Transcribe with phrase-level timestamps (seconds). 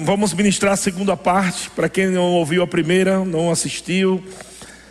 [0.00, 1.70] vamos ministrar a segunda parte.
[1.70, 4.22] Para quem não ouviu a primeira, não assistiu,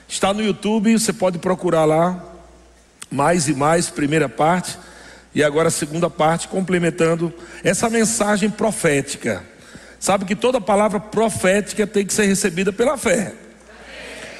[0.08, 2.24] está no YouTube, você pode procurar lá.
[3.10, 4.78] Mais e mais, primeira parte.
[5.34, 7.34] E agora a segunda parte, complementando
[7.64, 9.44] essa mensagem profética.
[10.00, 13.34] Sabe que toda palavra profética tem que ser recebida pela fé.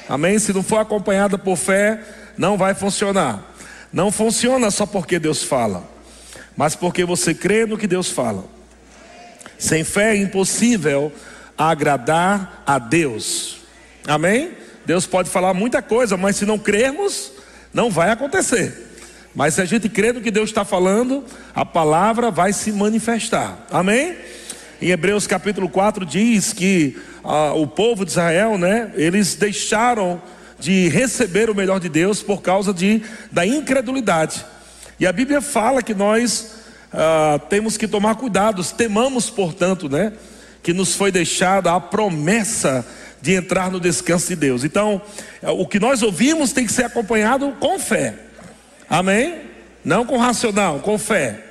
[0.08, 0.38] Amém?
[0.38, 2.00] Se não for acompanhada por fé,
[2.36, 3.54] não vai funcionar.
[3.92, 5.88] Não funciona só porque Deus fala,
[6.56, 8.57] mas porque você crê no que Deus fala.
[9.58, 11.12] Sem fé é impossível
[11.56, 13.58] agradar a Deus.
[14.06, 14.52] Amém?
[14.86, 17.32] Deus pode falar muita coisa, mas se não crermos,
[17.74, 18.86] não vai acontecer.
[19.34, 23.66] Mas se a gente crê no que Deus está falando, a palavra vai se manifestar.
[23.70, 24.16] Amém?
[24.80, 30.22] Em Hebreus capítulo 4 diz que ah, o povo de Israel, né, eles deixaram
[30.58, 34.44] de receber o melhor de Deus por causa de, da incredulidade.
[34.98, 36.57] E a Bíblia fala que nós
[36.92, 40.12] ah, temos que tomar cuidados, temamos, portanto, né,
[40.62, 42.86] que nos foi deixada a promessa
[43.20, 44.64] de entrar no descanso de Deus.
[44.64, 45.02] Então,
[45.42, 48.14] o que nós ouvimos tem que ser acompanhado com fé.
[48.88, 49.42] Amém?
[49.84, 51.44] Não com racional, com fé.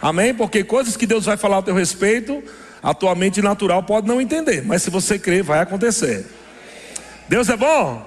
[0.00, 0.34] Amém?
[0.34, 2.42] Porque coisas que Deus vai falar a teu respeito,
[2.82, 6.26] a tua mente natural pode não entender, mas se você crer, vai acontecer.
[7.28, 8.06] Deus é bom?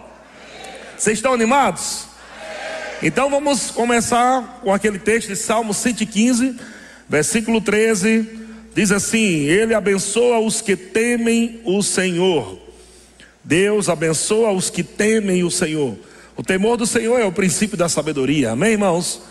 [0.98, 2.08] Vocês estão animados?
[3.02, 6.56] Então vamos começar com aquele texto de Salmo 115,
[7.10, 8.28] versículo 13.
[8.76, 12.60] Diz assim: Ele abençoa os que temem o Senhor.
[13.44, 15.98] Deus abençoa os que temem o Senhor.
[16.36, 18.52] O temor do Senhor é o princípio da sabedoria.
[18.52, 19.22] Amém, irmãos?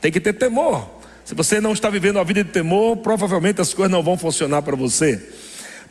[0.00, 1.00] Tem que ter temor.
[1.24, 4.62] Se você não está vivendo a vida de temor, provavelmente as coisas não vão funcionar
[4.62, 5.20] para você.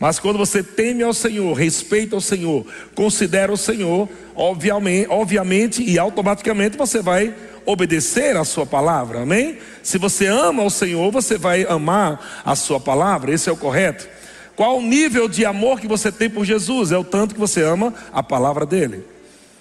[0.02, 6.00] Mas quando você teme ao Senhor, respeita o Senhor, considera o Senhor, obviamente, obviamente e
[6.00, 7.36] automaticamente você vai
[7.68, 9.60] obedecer a sua palavra, amém?
[9.84, 14.10] Se você ama o Senhor, você vai amar a sua palavra, esse é o correto.
[14.56, 16.92] Qual o nível de amor que você tem por Jesus?
[16.92, 19.06] É o tanto que você ama a palavra dele.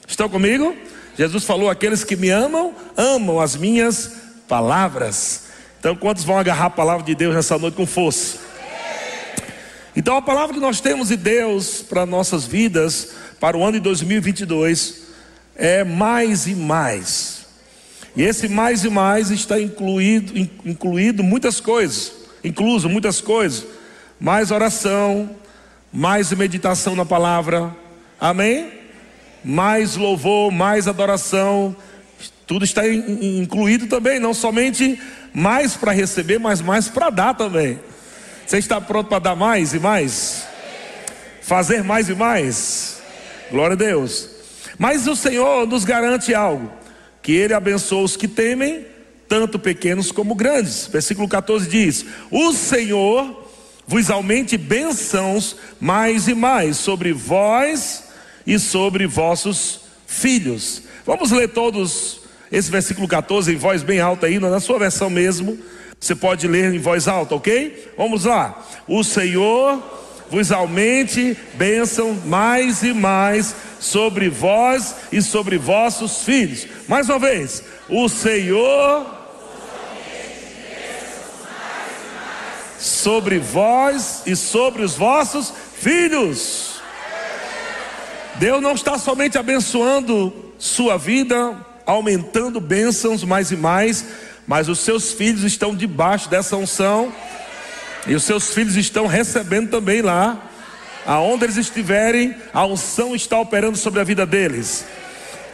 [0.08, 0.74] Estão comigo?
[1.18, 4.12] Jesus falou: aqueles que me amam, amam as minhas
[4.48, 5.48] palavras.
[5.78, 8.49] Então, quantos vão agarrar a palavra de Deus nessa noite com força?
[9.96, 13.80] Então, a palavra que nós temos de Deus para nossas vidas, para o ano de
[13.80, 15.02] 2022,
[15.56, 17.46] é mais e mais.
[18.16, 22.12] E esse mais e mais está incluído, incluído muitas coisas,
[22.42, 23.66] incluso muitas coisas,
[24.18, 25.30] mais oração,
[25.92, 27.74] mais meditação na palavra,
[28.20, 28.80] amém?
[29.44, 31.74] mais louvor, mais adoração,
[32.46, 35.00] tudo está incluído também, não somente
[35.32, 37.78] mais para receber, mas mais para dar também.
[38.50, 40.44] Você está pronto para dar mais e mais?
[41.40, 43.00] Fazer mais e mais?
[43.48, 44.28] Glória a Deus.
[44.76, 46.68] Mas o Senhor nos garante algo:
[47.22, 48.84] que Ele abençoa os que temem,
[49.28, 50.88] tanto pequenos como grandes.
[50.88, 53.48] Versículo 14 diz: O Senhor
[53.86, 58.02] vos aumente bênçãos mais e mais sobre vós
[58.44, 60.82] e sobre vossos filhos.
[61.06, 65.56] Vamos ler todos esse versículo 14 em voz bem alta aí, na sua versão mesmo.
[66.00, 67.92] Você pode ler em voz alta, ok?
[67.96, 68.66] Vamos lá.
[68.88, 69.82] O Senhor
[70.30, 76.66] vos aumente bênção mais e mais sobre vós e sobre vossos filhos.
[76.88, 77.62] Mais uma vez.
[77.88, 79.18] O Senhor
[82.78, 86.80] sobre vós e sobre os vossos filhos.
[88.36, 94.04] Deus não está somente abençoando sua vida, aumentando bênçãos mais e mais,
[94.50, 97.12] mas os seus filhos estão debaixo dessa unção,
[98.04, 100.50] e os seus filhos estão recebendo também lá,
[101.06, 104.84] aonde eles estiverem, a unção está operando sobre a vida deles.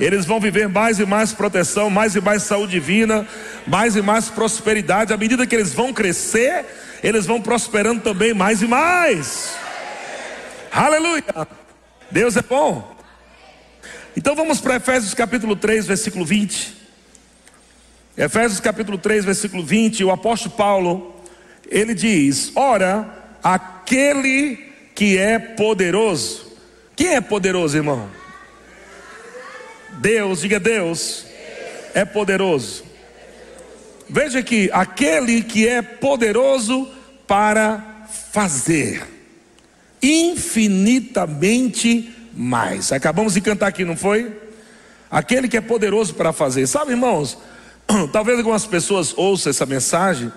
[0.00, 3.28] Eles vão viver mais e mais proteção, mais e mais saúde divina,
[3.66, 5.12] mais e mais prosperidade.
[5.12, 6.64] À medida que eles vão crescer,
[7.02, 9.56] eles vão prosperando também mais e mais.
[10.72, 11.46] Aleluia!
[12.10, 12.96] Deus é bom.
[14.16, 16.85] Então vamos para Efésios capítulo 3, versículo 20.
[18.16, 21.15] Efésios capítulo 3, versículo 20, o apóstolo Paulo,
[21.69, 24.56] ele diz: Ora, aquele
[24.94, 26.47] que é poderoso.
[26.97, 28.09] Quem é poderoso, irmão?
[29.98, 31.27] Deus, diga Deus,
[31.92, 32.84] é poderoso.
[34.09, 36.89] Veja que aquele que é poderoso
[37.27, 39.03] para fazer
[40.03, 42.92] infinitamente mais.
[42.92, 44.34] Acabamos de cantar aqui, não foi?
[45.10, 46.66] Aquele que é poderoso para fazer.
[46.66, 47.36] Sabe, irmãos,
[48.12, 50.33] talvez algumas pessoas ouçam essa mensagem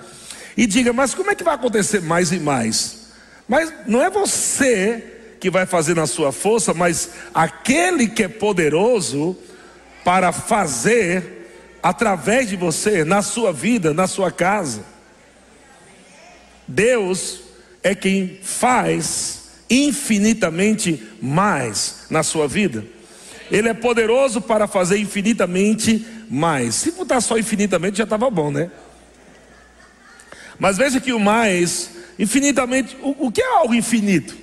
[0.56, 3.08] e digam, mas como é que vai acontecer mais e mais?
[3.48, 9.38] Mas não é você que vai fazer na sua força, mas aquele que é poderoso
[10.04, 11.40] para fazer
[11.82, 14.84] através de você, na sua vida, na sua casa.
[16.68, 17.40] Deus
[17.82, 22.86] é quem faz infinitamente mais na sua vida.
[23.52, 26.76] Ele é poderoso para fazer infinitamente mais.
[26.76, 28.70] Se botar só infinitamente já estava bom, né?
[30.60, 31.90] Mas veja que o mais,
[32.20, 34.38] infinitamente, o, o que é algo infinito?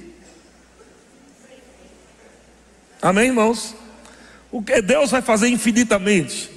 [3.00, 3.75] Amém, irmãos?
[4.50, 6.50] O que Deus vai fazer infinitamente?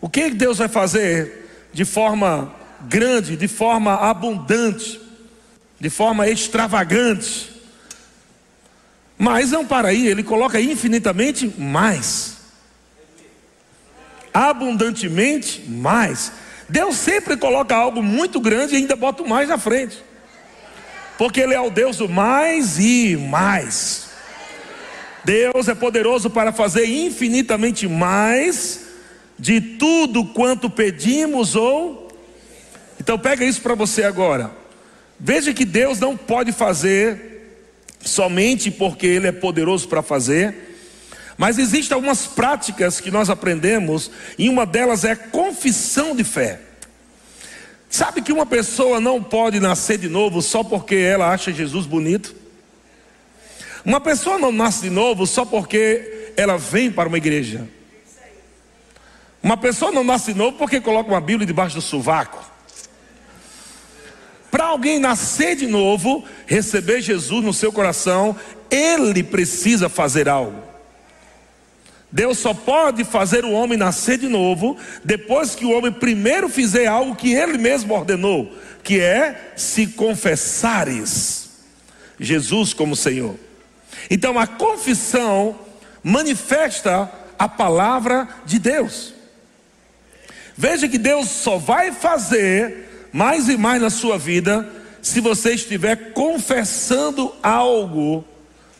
[0.00, 2.54] O que Deus vai fazer de forma
[2.88, 5.00] grande, de forma abundante,
[5.78, 7.52] de forma extravagante?
[9.18, 12.33] Mas não para aí, ele coloca infinitamente mais.
[14.34, 16.32] Abundantemente mais.
[16.68, 20.02] Deus sempre coloca algo muito grande e ainda bota o mais na frente.
[21.16, 24.08] Porque Ele é o Deus do mais e mais.
[25.24, 28.80] Deus é poderoso para fazer infinitamente mais
[29.38, 32.08] de tudo quanto pedimos ou.
[33.00, 34.50] Então pega isso para você agora.
[35.18, 37.34] Veja que Deus não pode fazer
[38.00, 40.63] somente porque Ele é poderoso para fazer.
[41.36, 46.60] Mas existem algumas práticas que nós aprendemos, e uma delas é confissão de fé.
[47.88, 52.34] Sabe que uma pessoa não pode nascer de novo só porque ela acha Jesus bonito?
[53.84, 57.68] Uma pessoa não nasce de novo só porque ela vem para uma igreja.
[59.42, 62.42] Uma pessoa não nasce de novo porque coloca uma Bíblia debaixo do sovaco.
[64.50, 68.36] Para alguém nascer de novo, receber Jesus no seu coração,
[68.70, 70.73] ele precisa fazer algo.
[72.14, 76.86] Deus só pode fazer o homem nascer de novo depois que o homem primeiro fizer
[76.86, 81.50] algo que ele mesmo ordenou, que é se confessares
[82.20, 83.34] Jesus como Senhor.
[84.08, 85.58] Então a confissão
[86.04, 89.12] manifesta a palavra de Deus.
[90.56, 94.70] Veja que Deus só vai fazer mais e mais na sua vida
[95.02, 98.24] se você estiver confessando algo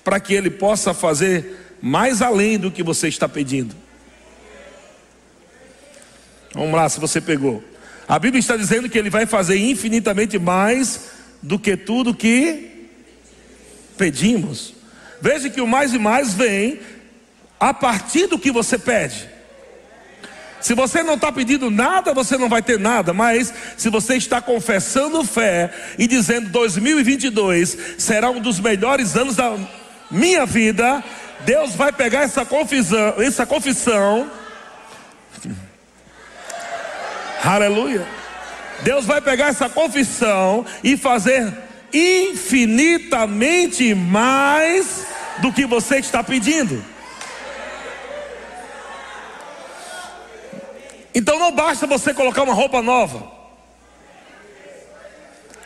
[0.05, 3.77] para que Ele possa fazer mais além do que você está pedindo.
[6.55, 7.63] Vamos lá, se você pegou.
[8.09, 11.11] A Bíblia está dizendo que Ele vai fazer infinitamente mais
[11.43, 12.89] do que tudo que
[13.99, 14.73] pedimos.
[15.21, 16.81] Veja que o mais e mais vem
[17.61, 19.29] a partir do que você pede.
[20.63, 24.41] Se você não está pedindo nada, você não vai ter nada, mas se você está
[24.41, 29.55] confessando fé e dizendo 2022 será um dos melhores anos da
[30.11, 31.05] minha vida,
[31.45, 34.31] Deus vai pegar essa confissão, essa confissão.
[37.45, 38.07] Aleluia.
[38.83, 41.53] Deus vai pegar essa confissão e fazer
[41.93, 45.07] infinitamente mais
[45.39, 46.83] do que você está pedindo.
[51.15, 53.33] Então não basta você colocar uma roupa nova.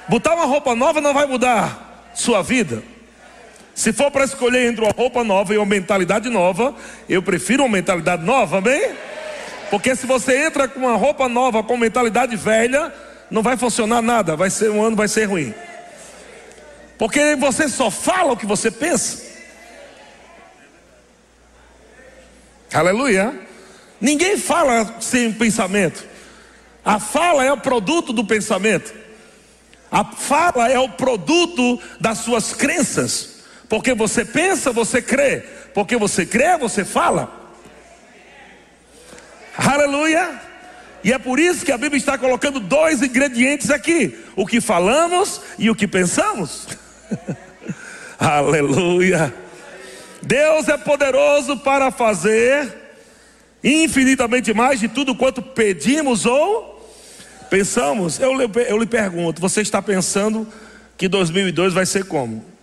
[0.08, 2.82] Botar uma roupa nova não vai mudar sua vida.
[3.78, 6.74] Se for para escolher entre uma roupa nova e uma mentalidade nova,
[7.08, 8.90] eu prefiro uma mentalidade nova, amém?
[9.70, 12.92] Porque se você entra com uma roupa nova com mentalidade velha,
[13.30, 15.54] não vai funcionar nada, vai ser um ano, vai ser ruim.
[16.98, 19.22] Porque você só fala o que você pensa.
[22.74, 23.32] Aleluia.
[24.00, 26.04] Ninguém fala sem pensamento.
[26.84, 28.92] A fala é o produto do pensamento.
[29.88, 33.37] A fala é o produto das suas crenças.
[33.68, 35.42] Porque você pensa, você crê.
[35.74, 37.52] Porque você crê, você fala.
[39.56, 40.40] Aleluia.
[41.04, 45.40] E é por isso que a Bíblia está colocando dois ingredientes aqui: o que falamos
[45.58, 46.66] e o que pensamos.
[48.18, 49.34] Aleluia.
[50.22, 52.74] Deus é poderoso para fazer
[53.62, 56.78] infinitamente mais de tudo quanto pedimos ou
[57.48, 58.18] pensamos.
[58.18, 60.46] Eu, eu lhe pergunto: você está pensando
[60.96, 62.57] que 2002 vai ser como?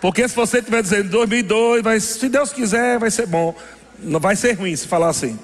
[0.00, 3.54] Porque se você estiver dizendo 2002, vai, se Deus quiser, vai ser bom.
[3.98, 5.38] Não vai ser ruim se falar assim.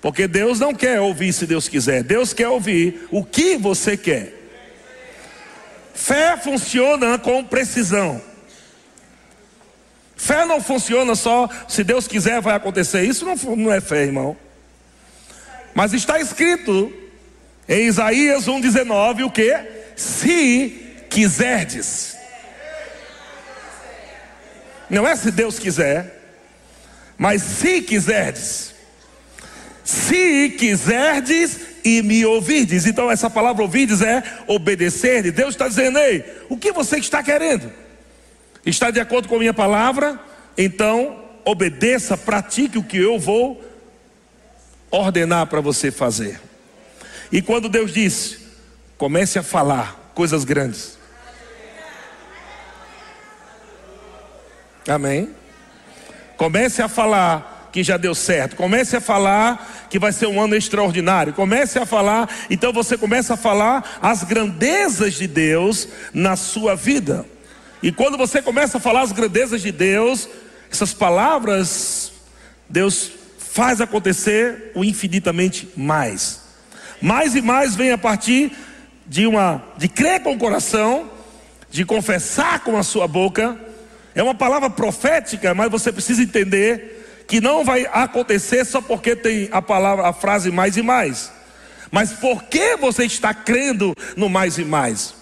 [0.00, 2.02] Porque Deus não quer ouvir se Deus quiser.
[2.02, 4.32] Deus quer ouvir o que você quer.
[5.94, 8.20] Fé funciona com precisão.
[10.16, 13.02] Fé não funciona só se Deus quiser vai acontecer.
[13.02, 14.36] Isso não, não é fé, irmão.
[15.74, 16.92] Mas está escrito
[17.68, 19.54] em Isaías 1,19 o que?
[19.94, 22.16] Se quiserdes.
[24.88, 26.34] Não é se Deus quiser,
[27.18, 28.74] mas se quiserdes.
[29.84, 32.86] Se quiserdes e me ouvirdes.
[32.86, 35.30] Então, essa palavra ouvirdes é obedecer.
[35.30, 37.72] Deus está dizendo, ei, o que você está querendo?
[38.64, 40.18] Está de acordo com a minha palavra?
[40.58, 43.64] Então, obedeça, pratique o que eu vou
[44.90, 46.40] ordenar para você fazer.
[47.30, 48.38] E quando Deus disse,
[48.98, 50.95] comece a falar coisas grandes.
[54.86, 55.30] Amém?
[56.36, 58.56] Comece a falar que já deu certo.
[58.56, 61.32] Comece a falar que vai ser um ano extraordinário.
[61.32, 67.26] Comece a falar, então você começa a falar as grandezas de Deus na sua vida.
[67.82, 70.28] E quando você começa a falar as grandezas de Deus,
[70.70, 72.12] essas palavras,
[72.68, 76.40] Deus faz acontecer o infinitamente mais.
[77.00, 78.52] Mais e mais vem a partir
[79.06, 81.10] de uma de crer com o coração,
[81.70, 83.56] de confessar com a sua boca.
[84.16, 89.50] É uma palavra profética, mas você precisa entender que não vai acontecer só porque tem
[89.52, 91.30] a palavra, a frase mais e mais.
[91.90, 95.14] Mas porque você está crendo no mais e mais?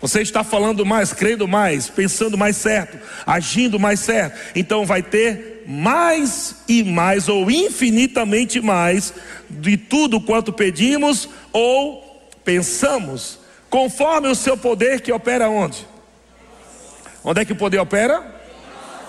[0.00, 4.38] Você está falando mais, crendo mais, pensando mais certo, agindo mais certo.
[4.56, 9.12] Então vai ter mais e mais, ou infinitamente mais,
[9.50, 15.89] de tudo quanto pedimos ou pensamos, conforme o seu poder que opera onde?
[17.22, 18.24] Onde é que o poder opera?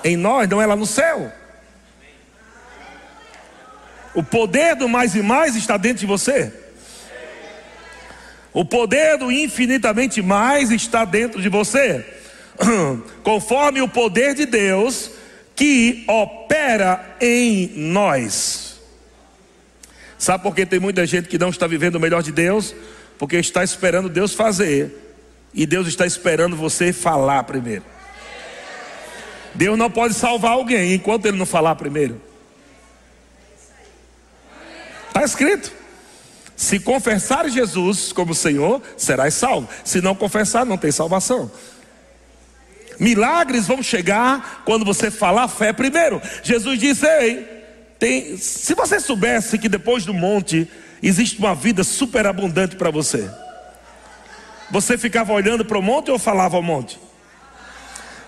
[0.04, 1.32] Em nós, não é lá no céu.
[4.14, 6.52] O poder do mais e mais está dentro de você.
[8.54, 12.06] O poder do infinitamente mais está dentro de você,
[13.24, 15.10] conforme o poder de Deus
[15.56, 18.82] que opera em nós.
[20.18, 22.76] Sabe por que tem muita gente que não está vivendo o melhor de Deus?
[23.18, 25.16] Porque está esperando Deus fazer,
[25.54, 27.84] e Deus está esperando você falar primeiro.
[29.54, 32.22] Deus não pode salvar alguém enquanto ele não falar primeiro.
[35.08, 35.72] Está escrito.
[36.56, 39.68] Se confessar Jesus como Senhor, serás salvo.
[39.84, 41.52] Se não confessar, não tem salvação.
[43.00, 46.22] Milagres vão chegar quando você falar fé primeiro.
[46.44, 47.48] Jesus disse: Ei,
[47.98, 50.70] tem, se você soubesse que depois do monte
[51.02, 53.28] existe uma vida superabundante para você,
[54.70, 57.00] você ficava olhando para o monte ou falava ao monte?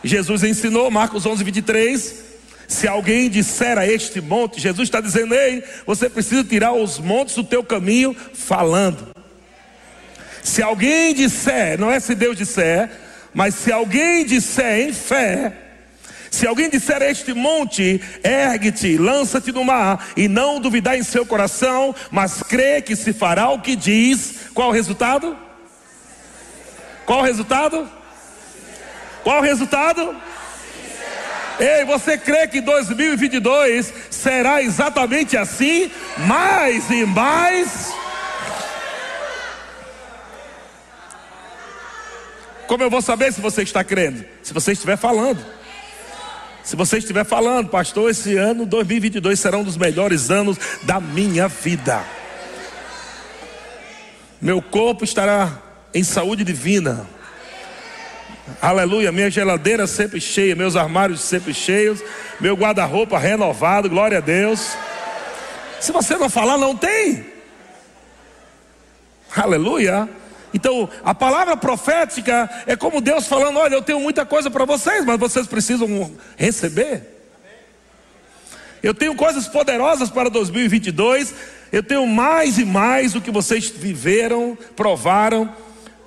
[0.03, 2.23] Jesus ensinou, Marcos 11, 23.
[2.67, 7.35] Se alguém disser a este monte, Jesus está dizendo: Ei, você precisa tirar os montes
[7.35, 9.13] do teu caminho, falando.
[10.43, 12.89] Se alguém disser, não é se Deus disser,
[13.33, 15.53] mas se alguém disser em fé,
[16.29, 21.25] se alguém disser a este monte, ergue-te, lança-te no mar, e não duvidar em seu
[21.25, 25.37] coração, mas crê que se fará o que diz, qual o resultado?
[27.05, 27.87] Qual o resultado?
[29.23, 30.15] Qual o resultado?
[31.59, 35.91] Ei, você crê que 2022 será exatamente assim?
[36.17, 37.93] Mais e mais.
[42.67, 44.25] Como eu vou saber se você está crendo?
[44.41, 45.45] Se você estiver falando.
[46.63, 51.47] Se você estiver falando, pastor, esse ano 2022 será um dos melhores anos da minha
[51.47, 52.03] vida.
[54.41, 55.61] Meu corpo estará
[55.93, 57.05] em saúde divina.
[58.61, 62.03] Aleluia, minha geladeira sempre cheia, meus armários sempre cheios,
[62.41, 64.75] meu guarda-roupa renovado, glória a Deus.
[65.79, 67.25] Se você não falar, não tem.
[69.35, 70.09] Aleluia.
[70.53, 75.05] Então, a palavra profética é como Deus falando: olha, eu tenho muita coisa para vocês,
[75.05, 77.01] mas vocês precisam receber.
[78.81, 81.33] Eu tenho coisas poderosas para 2022.
[81.71, 85.49] Eu tenho mais e mais do que vocês viveram, provaram.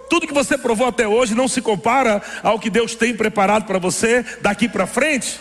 [0.08, 3.78] Tudo que você provou até hoje não se compara ao que Deus tem preparado para
[3.78, 5.40] você daqui para frente.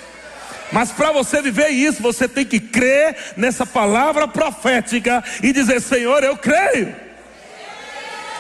[0.72, 6.24] Mas para você viver isso, você tem que crer nessa palavra profética e dizer: Senhor,
[6.24, 7.06] eu creio.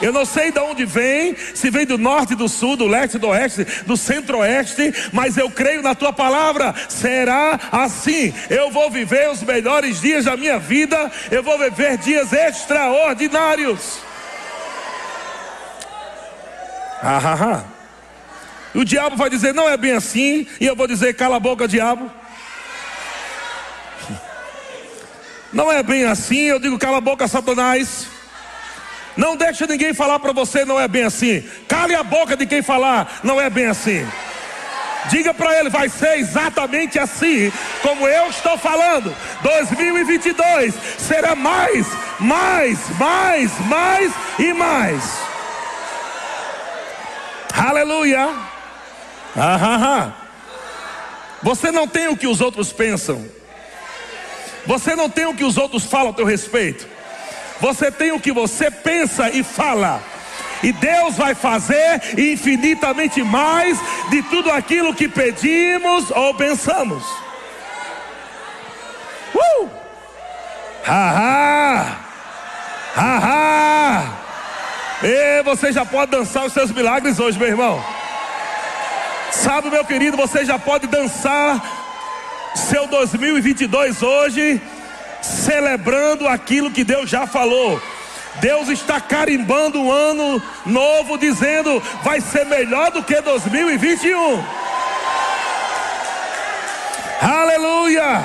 [0.01, 3.29] Eu não sei de onde vem, se vem do norte, do sul, do leste, do
[3.29, 6.75] oeste, do centro-oeste, mas eu creio na tua palavra.
[6.89, 8.33] Será assim.
[8.49, 13.99] Eu vou viver os melhores dias da minha vida, eu vou viver dias extraordinários.
[17.01, 17.63] Ah, ah, ah.
[18.73, 21.39] E o diabo vai dizer: não é bem assim, e eu vou dizer: cala a
[21.39, 22.11] boca, diabo.
[25.53, 28.07] Não é bem assim, eu digo: cala a boca, Satanás.
[29.15, 31.47] Não deixa ninguém falar para você, não é bem assim.
[31.67, 34.05] Cale a boca de quem falar, não é bem assim.
[35.09, 39.15] Diga para ele, vai ser exatamente assim como eu estou falando.
[39.41, 41.87] 2022 será mais,
[42.19, 45.34] mais, mais, mais e mais.
[47.57, 48.33] Aleluia.
[49.37, 50.13] Ah,
[51.41, 53.25] Você não tem o que os outros pensam.
[54.65, 56.87] Você não tem o que os outros falam a teu respeito.
[57.61, 60.01] Você tem o que você pensa e fala.
[60.63, 63.77] E Deus vai fazer infinitamente mais
[64.09, 67.03] de tudo aquilo que pedimos ou pensamos.
[69.33, 69.69] Uh!
[70.85, 71.97] Ha ha!
[72.95, 73.34] Ha ha!
[75.07, 77.79] E você já pode dançar os seus milagres hoje, meu irmão.
[79.31, 81.61] Sabe, meu querido, você já pode dançar
[82.55, 84.59] seu 2022 hoje,
[85.21, 87.79] celebrando aquilo que Deus já falou.
[88.37, 94.43] Deus está carimbando um ano novo, dizendo: vai ser melhor do que 2021.
[97.21, 98.23] Aleluia!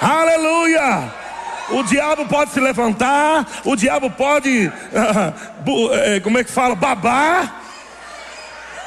[0.00, 1.23] Aleluia!
[1.70, 4.70] O diabo pode se levantar, o diabo pode,
[6.22, 7.62] como é que fala, babar.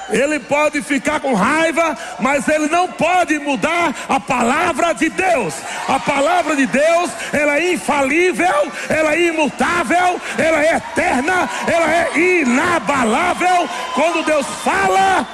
[0.09, 5.53] Ele pode ficar com raiva, mas ele não pode mudar a palavra de Deus.
[5.87, 12.17] A palavra de Deus, ela é infalível, ela é imutável, ela é eterna, ela é
[12.17, 13.67] inabalável.
[13.93, 15.27] Quando Deus fala,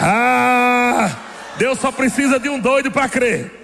[0.00, 1.10] ah,
[1.56, 3.63] Deus só precisa de um doido para crer.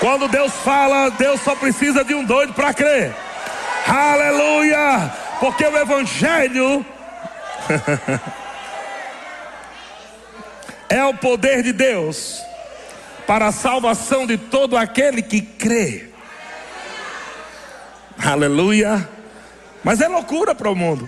[0.00, 3.14] Quando Deus fala, Deus só precisa de um doido para crer.
[3.86, 5.12] Aleluia!
[5.38, 6.84] Porque o Evangelho
[10.88, 12.40] é o poder de Deus
[13.26, 16.08] para a salvação de todo aquele que crê.
[18.18, 19.06] Aleluia!
[19.84, 21.06] Mas é loucura para o mundo.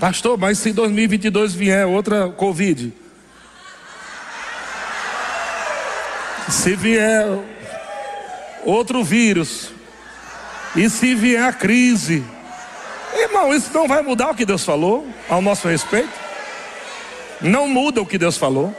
[0.00, 3.03] Pastor, mas se 2022 vier outra Covid,
[6.48, 7.26] se vier
[8.64, 9.70] outro vírus,
[10.76, 12.24] e se vier a crise,
[13.14, 16.10] irmão, isso não vai mudar o que Deus falou ao nosso respeito.
[17.40, 18.74] Não muda o que Deus falou.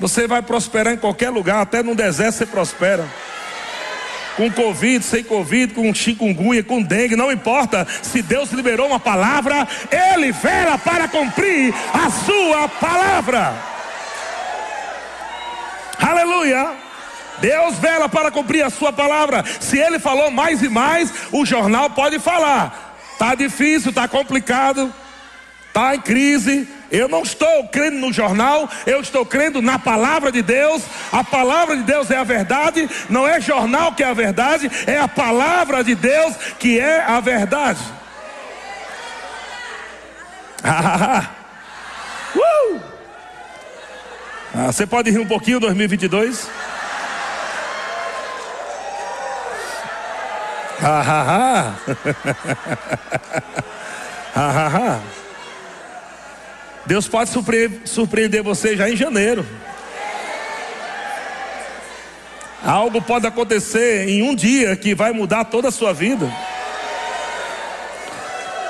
[0.00, 3.06] Você vai prosperar em qualquer lugar, até no deserto você prospera
[4.36, 7.86] com Covid, sem Covid, com chikungunya, com dengue, não importa.
[8.02, 13.75] Se Deus liberou uma palavra, Ele vela para cumprir a sua palavra.
[16.06, 16.70] Aleluia.
[17.38, 19.44] Deus vela para cumprir a sua palavra.
[19.60, 22.96] Se Ele falou mais e mais, o jornal pode falar.
[23.18, 24.92] Tá difícil, tá complicado,
[25.72, 30.42] tá em crise, eu não estou crendo no jornal, eu estou crendo na palavra de
[30.42, 30.82] Deus.
[31.10, 34.98] A palavra de Deus é a verdade, não é jornal que é a verdade, é
[34.98, 37.80] a palavra de Deus que é a verdade.
[42.36, 42.95] uh!
[44.56, 46.48] Ah, você pode rir um pouquinho 2022?
[54.36, 55.00] Ha ha.
[56.84, 57.30] Deus pode
[57.84, 59.44] surpreender você já em janeiro.
[62.62, 66.30] Algo pode acontecer em um dia que vai mudar toda a sua vida.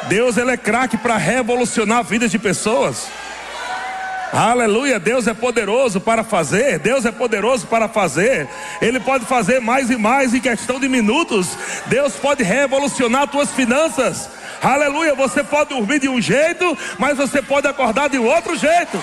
[0.09, 3.09] Deus ele é craque para revolucionar vidas de pessoas.
[4.33, 8.49] Aleluia, Deus é poderoso para fazer, Deus é poderoso para fazer.
[8.83, 11.57] Ele pode fazer mais e mais em questão de minutos.
[11.87, 14.29] Deus pode revolucionar tuas finanças.
[14.63, 19.03] Aleluia, você pode dormir de um jeito, mas você pode acordar de outro jeito.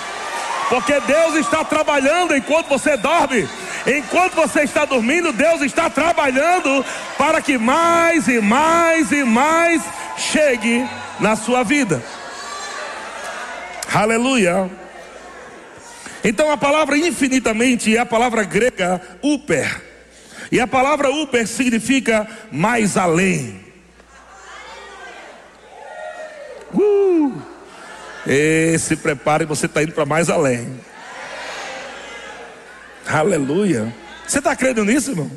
[0.68, 3.48] Porque Deus está trabalhando enquanto você dorme.
[3.86, 6.84] Enquanto você está dormindo, Deus está trabalhando
[7.18, 9.82] para que mais e mais e mais
[10.16, 10.86] chegue
[11.20, 12.02] na sua vida.
[13.92, 14.83] Aleluia.
[16.24, 19.82] Então a palavra infinitamente é a palavra grega uper.
[20.50, 23.62] E a palavra uper significa mais além.
[26.72, 27.42] Uh!
[28.26, 30.80] E se prepare, você está indo para mais além.
[33.06, 33.94] Aleluia.
[34.26, 35.30] Você está crendo nisso, irmão?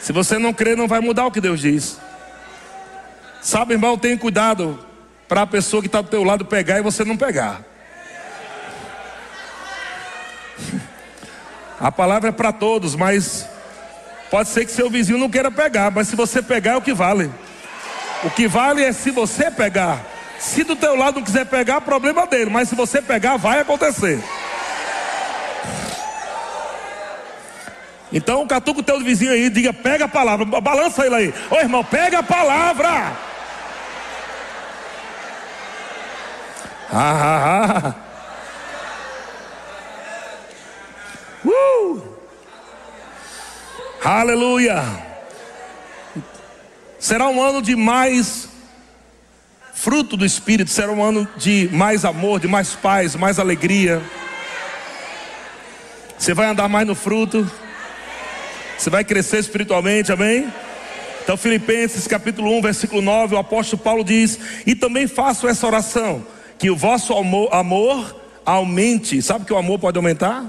[0.00, 1.98] Se você não crê, não vai mudar o que Deus diz.
[3.42, 4.78] Sabe, irmão, tenha cuidado
[5.26, 7.64] para a pessoa que está do teu lado pegar e você não pegar.
[11.80, 13.46] A palavra é para todos, mas
[14.30, 16.94] pode ser que seu vizinho não queira pegar, mas se você pegar é o que
[16.94, 17.30] vale.
[18.24, 20.00] O que vale é se você pegar.
[20.38, 22.50] Se do teu lado não quiser pegar, problema dele.
[22.50, 24.22] Mas se você pegar, vai acontecer.
[28.12, 31.34] Então catuca o teu vizinho aí, diga, pega a palavra, balança ele aí.
[31.50, 33.12] Ô irmão, pega a palavra.
[36.90, 38.05] Ah, ah, ah.
[44.08, 44.84] Aleluia.
[46.96, 48.48] Será um ano de mais
[49.74, 54.00] fruto do Espírito, será um ano de mais amor, de mais paz, mais alegria.
[56.16, 57.50] Você vai andar mais no fruto,
[58.78, 60.52] você vai crescer espiritualmente, amém?
[61.24, 66.24] Então, Filipenses capítulo 1, versículo 9, o apóstolo Paulo diz: E também faço essa oração,
[66.60, 69.20] que o vosso amor, amor aumente.
[69.20, 70.44] Sabe que o amor pode aumentar?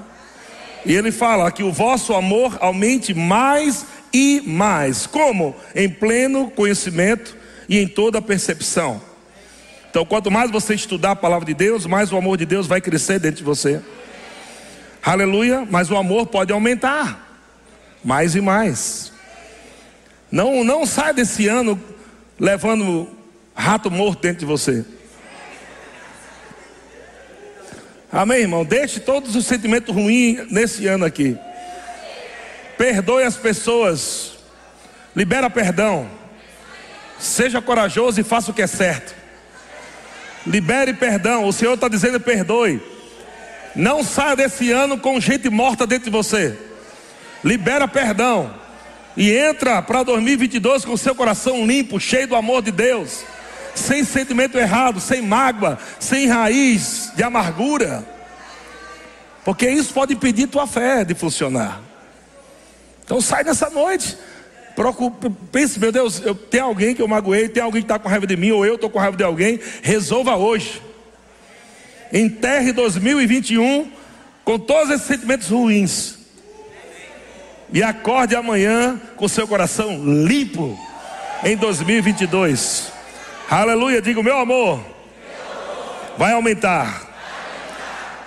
[0.87, 5.05] E ele fala que o vosso amor aumente mais e mais.
[5.05, 5.53] Como?
[5.75, 7.35] Em pleno conhecimento
[7.67, 9.01] e em toda percepção.
[9.89, 12.79] Então, quanto mais você estudar a palavra de Deus, mais o amor de Deus vai
[12.79, 13.81] crescer dentro de você.
[15.03, 17.41] Aleluia, mas o amor pode aumentar
[18.01, 19.11] mais e mais.
[20.31, 21.77] Não, não sai desse ano
[22.39, 23.09] levando
[23.53, 24.85] rato morto dentro de você.
[28.11, 28.63] Amém, irmão?
[28.63, 31.37] Deixe todos os sentimentos ruins nesse ano aqui.
[32.77, 34.33] Perdoe as pessoas.
[35.15, 36.09] Libera perdão.
[37.19, 39.13] Seja corajoso e faça o que é certo.
[40.45, 41.45] Libere perdão.
[41.45, 42.81] O Senhor está dizendo perdoe.
[43.75, 46.57] Não saia desse ano com gente morta dentro de você.
[47.43, 48.53] Libera perdão.
[49.17, 53.25] E entra para 2022 com seu coração limpo, cheio do amor de Deus.
[53.77, 58.03] Sem sentimento errado, sem mágoa, sem raiz de amargura.
[59.45, 61.79] Porque isso pode impedir tua fé de funcionar.
[63.05, 64.17] Então sai nessa noite.
[64.75, 65.13] Procure,
[65.51, 68.27] pense, meu Deus, eu, tem alguém que eu magoei, tem alguém que está com raiva
[68.27, 69.59] de mim, ou eu estou com raiva de alguém.
[69.81, 70.81] Resolva hoje.
[72.11, 73.91] Enterre 2021
[74.43, 76.17] com todos esses sentimentos ruins.
[77.71, 80.77] E acorde amanhã com seu coração limpo
[81.43, 82.96] em 2022.
[83.49, 84.83] Aleluia, digo, meu amor
[86.17, 87.05] vai aumentar.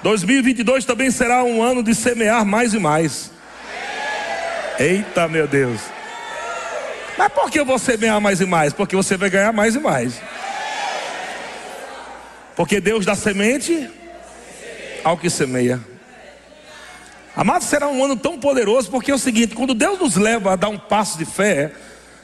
[0.02, 3.30] 2022 também será um ano de semear mais e mais.
[4.78, 5.82] Eita, meu Deus.
[7.18, 8.72] Mas por que eu vou semear mais e mais?
[8.72, 10.22] Porque você vai ganhar mais e mais.
[12.56, 13.90] Porque Deus dá semente
[15.04, 15.80] ao que semeia.
[17.36, 20.56] Amado, será um ano tão poderoso, porque é o seguinte: quando Deus nos leva a
[20.56, 21.72] dar um passo de fé,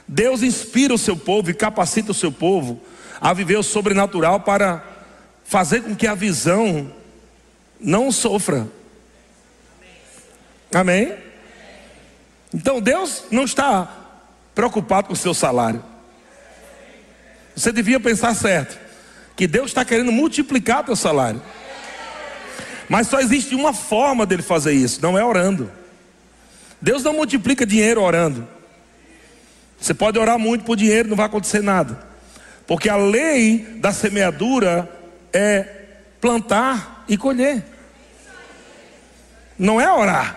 [0.09, 2.81] Deus inspira o seu povo e capacita o seu povo
[3.21, 4.85] a viver o sobrenatural para
[5.45, 6.93] fazer com que a visão
[7.81, 8.69] não sofra.
[10.73, 11.15] Amém?
[12.53, 13.89] Então Deus não está
[14.55, 15.83] preocupado com o seu salário.
[17.55, 18.79] Você devia pensar certo
[19.35, 21.43] que Deus está querendo multiplicar teu salário.
[22.89, 25.71] Mas só existe uma forma dele fazer isso, não é orando.
[26.81, 28.47] Deus não multiplica dinheiro orando.
[29.87, 31.97] Você pode orar muito por dinheiro, não vai acontecer nada.
[32.67, 34.91] Porque a lei da semeadura
[35.33, 35.65] é
[36.21, 37.63] plantar e colher.
[39.57, 40.37] Não é orar.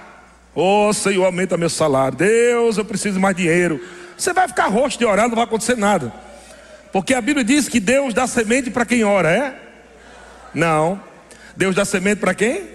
[0.54, 2.16] Oh Senhor, aumenta meu salário.
[2.16, 3.84] Deus, eu preciso de mais dinheiro.
[4.16, 6.14] Você vai ficar roxo de orar, não vai acontecer nada.
[6.94, 9.60] Porque a Bíblia diz que Deus dá semente para quem ora, é?
[10.54, 11.02] Não.
[11.58, 12.68] Deus dá semente para quem?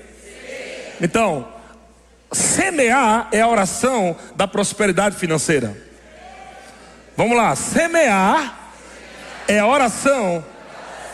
[1.00, 1.46] Então,
[2.32, 5.93] semear é a oração da prosperidade financeira.
[7.16, 8.64] Vamos lá, semear
[9.46, 10.44] é a oração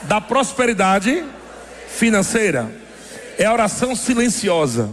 [0.02, 1.24] da prosperidade
[1.88, 2.70] financeira.
[3.38, 4.90] É a oração silenciosa.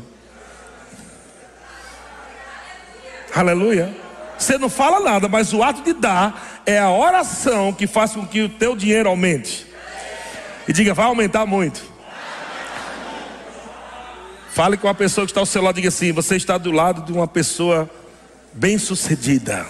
[3.34, 3.96] Aleluia.
[4.38, 8.26] Você não fala nada, mas o ato de dar é a oração que faz com
[8.26, 9.66] que o teu dinheiro aumente.
[10.68, 11.84] E diga, vai aumentar muito.
[14.50, 17.04] Fale com a pessoa que está ao seu lado, diga assim: você está do lado
[17.04, 17.90] de uma pessoa
[18.54, 19.66] bem-sucedida.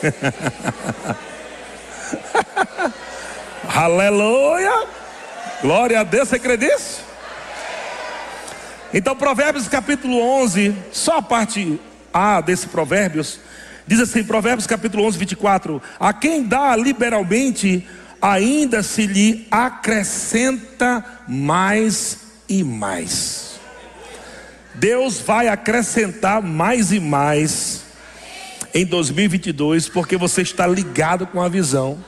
[3.74, 4.86] Aleluia!
[5.60, 7.04] Glória a Deus, você crê nisso?
[8.92, 11.78] Então, Provérbios capítulo 11, só a parte
[12.12, 13.38] A desse Provérbios,
[13.86, 17.86] diz assim: Provérbios capítulo 11, 24: A quem dá liberalmente,
[18.20, 23.60] ainda se lhe acrescenta mais e mais.
[24.74, 27.89] Deus vai acrescentar mais e mais
[28.74, 31.98] em 2022, porque você está ligado com a visão.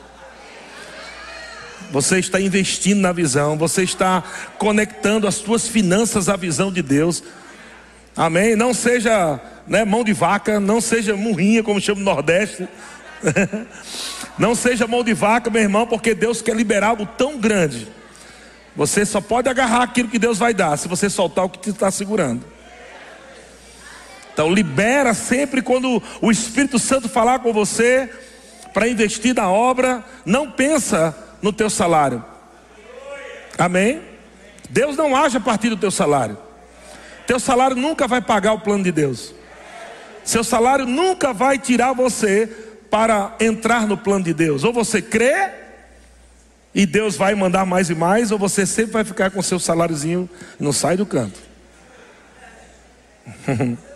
[1.91, 4.23] Você está investindo na visão, você está
[4.57, 7.23] conectando as suas finanças à visão de Deus.
[8.15, 8.55] Amém?
[8.55, 12.67] Não seja né, mão de vaca, não seja murrinha, como chama no Nordeste.
[14.37, 17.87] não seja mão de vaca, meu irmão, porque Deus quer liberar algo tão grande.
[18.75, 21.91] Você só pode agarrar aquilo que Deus vai dar, se você soltar o que está
[21.91, 22.52] segurando.
[24.33, 28.09] Então, libera sempre quando o Espírito Santo falar com você
[28.73, 30.03] para investir na obra.
[30.25, 32.23] Não pensa no teu salário.
[33.57, 34.01] Amém?
[34.69, 36.37] Deus não age a partir do teu salário.
[37.27, 39.33] Teu salário nunca vai pagar o plano de Deus.
[40.23, 42.47] Seu salário nunca vai tirar você
[42.89, 44.63] para entrar no plano de Deus.
[44.63, 45.51] Ou você crê
[46.73, 50.27] e Deus vai mandar mais e mais, ou você sempre vai ficar com seu saláriozinho
[50.59, 51.39] e não sai do canto.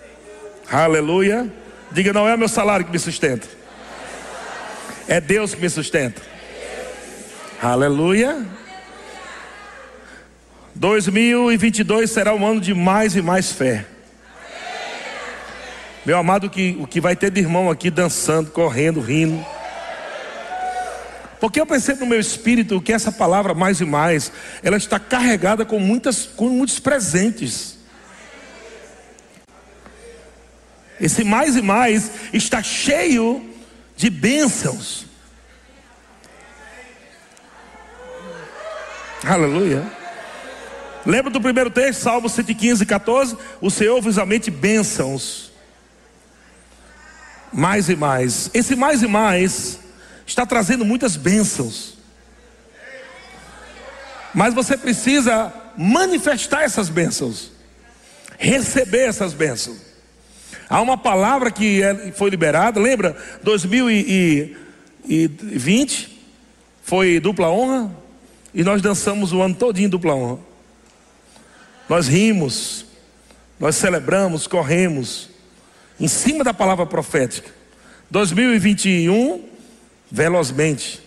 [0.72, 1.52] Aleluia.
[1.92, 3.48] Diga, não é meu salário que me sustenta.
[5.08, 6.22] É Deus que me sustenta.
[7.62, 8.46] Aleluia.
[10.76, 13.86] 2022 será um ano de mais e mais fé.
[16.06, 19.44] Meu amado, que, o que vai ter de irmão aqui dançando, correndo, rindo.
[21.40, 25.66] Porque eu percebo no meu espírito que essa palavra mais e mais, ela está carregada
[25.66, 27.77] com, muitas, com muitos presentes.
[31.00, 33.48] Esse mais e mais está cheio
[33.96, 35.06] de bênçãos.
[39.24, 39.84] Aleluia.
[41.06, 43.38] Lembra do primeiro texto, Salmo 115, 14?
[43.62, 45.52] O Senhor vos aumente bênçãos.
[47.52, 48.50] Mais e mais.
[48.54, 49.80] Esse mais e mais
[50.26, 51.98] está trazendo muitas bênçãos.
[54.34, 57.52] Mas você precisa manifestar essas bênçãos,
[58.38, 59.87] receber essas bênçãos.
[60.70, 63.16] Há uma palavra que é, foi liberada, lembra?
[63.42, 66.20] 2020
[66.84, 67.92] foi dupla honra
[68.54, 70.40] e nós dançamos o ano todinho dupla honra.
[71.88, 72.86] Nós rimos,
[73.58, 75.30] nós celebramos, corremos
[76.00, 77.50] em cima da palavra profética.
[78.12, 79.44] 2021
[80.12, 81.02] velozmente.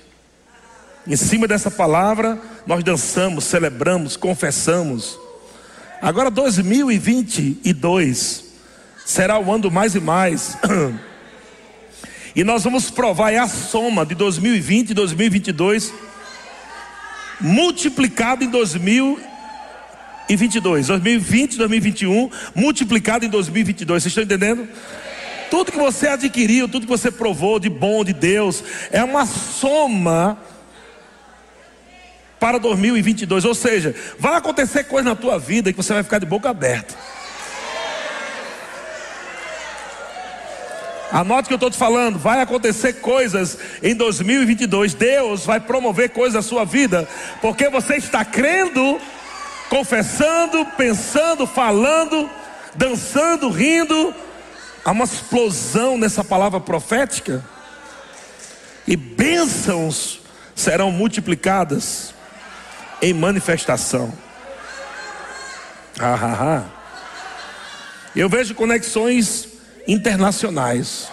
[1.07, 5.18] Em cima dessa palavra, nós dançamos, celebramos, confessamos.
[6.01, 8.49] Agora 2022
[9.04, 10.56] será o ano mais e mais.
[12.34, 15.92] E nós vamos provar é a soma de 2020 e 2022
[17.40, 24.02] multiplicado em 2022, 2020 2021 multiplicado em 2022.
[24.02, 24.68] Vocês estão entendendo?
[25.50, 30.38] Tudo que você adquiriu, tudo que você provou de bom de Deus, é uma soma
[32.38, 33.44] para 2022.
[33.44, 36.94] Ou seja, vai acontecer coisa na tua vida que você vai ficar de boca aberta.
[41.12, 44.94] Anote que eu estou te falando, vai acontecer coisas em 2022.
[44.94, 47.09] Deus vai promover coisas na sua vida,
[47.40, 49.01] porque você está crendo,
[49.68, 52.31] confessando, pensando, falando,
[52.77, 54.14] dançando, rindo
[54.85, 57.44] Há uma explosão nessa palavra profética.
[58.87, 60.20] E bênçãos
[60.55, 62.14] serão multiplicadas
[63.03, 64.12] em manifestação.
[65.99, 66.64] Ah, ah, ah.
[68.16, 69.46] Eu vejo conexões
[69.90, 71.11] internacionais.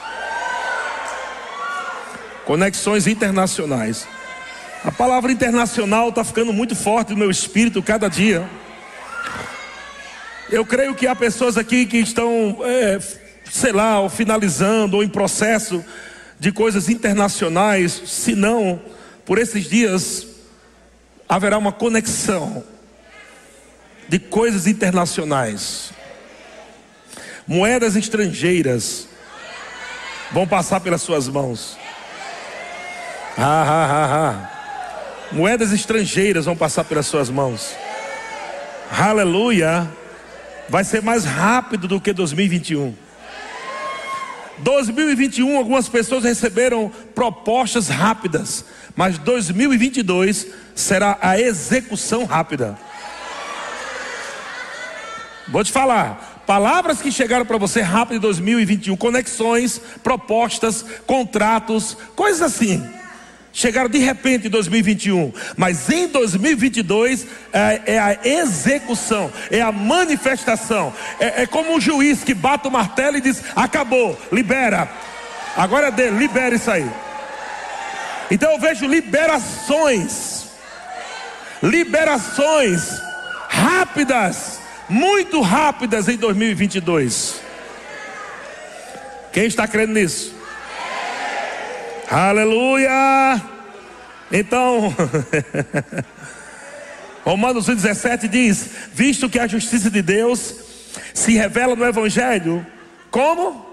[2.46, 4.08] Conexões internacionais.
[4.84, 8.48] A palavra internacional está ficando muito forte no meu espírito cada dia.
[10.50, 13.00] Eu creio que há pessoas aqui que estão é,
[13.52, 15.84] sei lá, ou finalizando, ou em processo
[16.40, 18.80] de coisas internacionais, se não,
[19.26, 20.28] por esses dias
[21.28, 22.64] haverá uma conexão
[24.08, 25.97] de coisas internacionais.
[27.48, 29.08] Moedas estrangeiras
[30.34, 31.78] vão passar pelas suas mãos.
[33.38, 34.50] Ah.
[35.32, 37.74] Moedas estrangeiras vão passar pelas suas mãos.
[38.92, 39.90] Aleluia.
[40.68, 42.94] Vai ser mais rápido do que 2021.
[44.58, 52.78] 2021 algumas pessoas receberam propostas rápidas, mas 2022 será a execução rápida.
[55.48, 62.42] Vou te falar, palavras que chegaram para você rápido em 2021, conexões, propostas, contratos, coisas
[62.42, 62.98] assim
[63.58, 70.94] chegaram de repente em 2021, mas em 2022 é, é a execução, é a manifestação.
[71.20, 74.88] É, é, como um juiz que bate o martelo e diz: acabou, libera.
[75.56, 76.88] Agora é dele, libera isso aí.
[78.30, 80.46] Então eu vejo liberações,
[81.64, 83.02] liberações
[83.50, 87.42] rápidas, muito rápidas em 2022.
[89.32, 90.36] Quem está crendo nisso?
[92.10, 93.42] Aleluia!
[94.32, 94.96] Então,
[97.24, 100.56] Romanos 17 diz: Visto que a justiça de Deus
[101.14, 102.66] se revela no Evangelho,
[103.12, 103.66] como?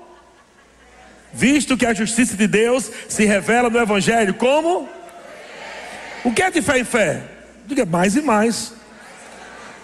[1.32, 4.88] Visto que a justiça de Deus se revela no Evangelho, como?
[6.24, 7.22] O que é de fé em fé?
[7.66, 8.72] Diga mais e mais.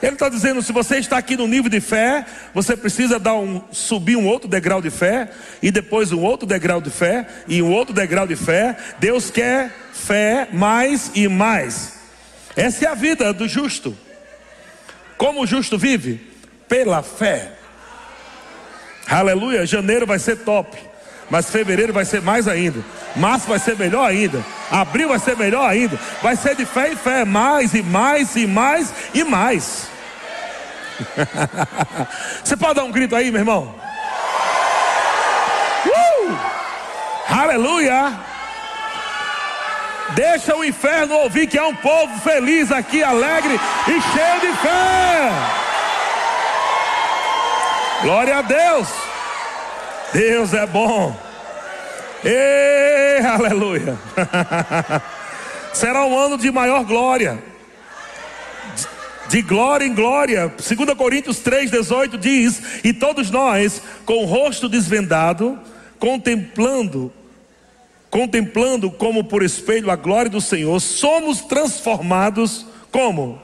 [0.03, 3.63] Ele está dizendo: se você está aqui no nível de fé, você precisa dar um,
[3.71, 5.31] subir um outro degrau de fé,
[5.63, 8.77] e depois um outro degrau de fé, e um outro degrau de fé.
[8.99, 11.99] Deus quer fé mais e mais.
[12.57, 13.97] Essa é a vida do justo.
[15.17, 16.21] Como o justo vive?
[16.67, 17.53] Pela fé.
[19.07, 19.67] Aleluia.
[19.67, 20.79] Janeiro vai ser top,
[21.31, 22.85] mas fevereiro vai ser mais ainda.
[23.15, 24.45] Março vai ser melhor ainda.
[24.71, 25.99] Abril vai ser melhor ainda.
[26.21, 29.89] Vai ser de fé em fé, mais e mais e mais e mais.
[32.45, 33.75] Você pode dar um grito aí, meu irmão?
[35.87, 36.37] Uh!
[37.29, 38.13] Aleluia!
[40.11, 45.31] Deixa o inferno ouvir que há um povo feliz aqui, alegre e cheio de fé.
[48.03, 49.10] Glória a Deus.
[50.13, 51.17] Deus é bom.
[52.25, 53.99] Ei, aleluia.
[55.73, 57.43] Será um ano de maior glória.
[59.29, 60.49] De glória em glória.
[60.49, 65.59] 2 Coríntios 3,18 diz: E todos nós, com o rosto desvendado,
[65.99, 67.13] contemplando,
[68.11, 73.41] contemplando como por espelho a glória do Senhor, somos transformados como?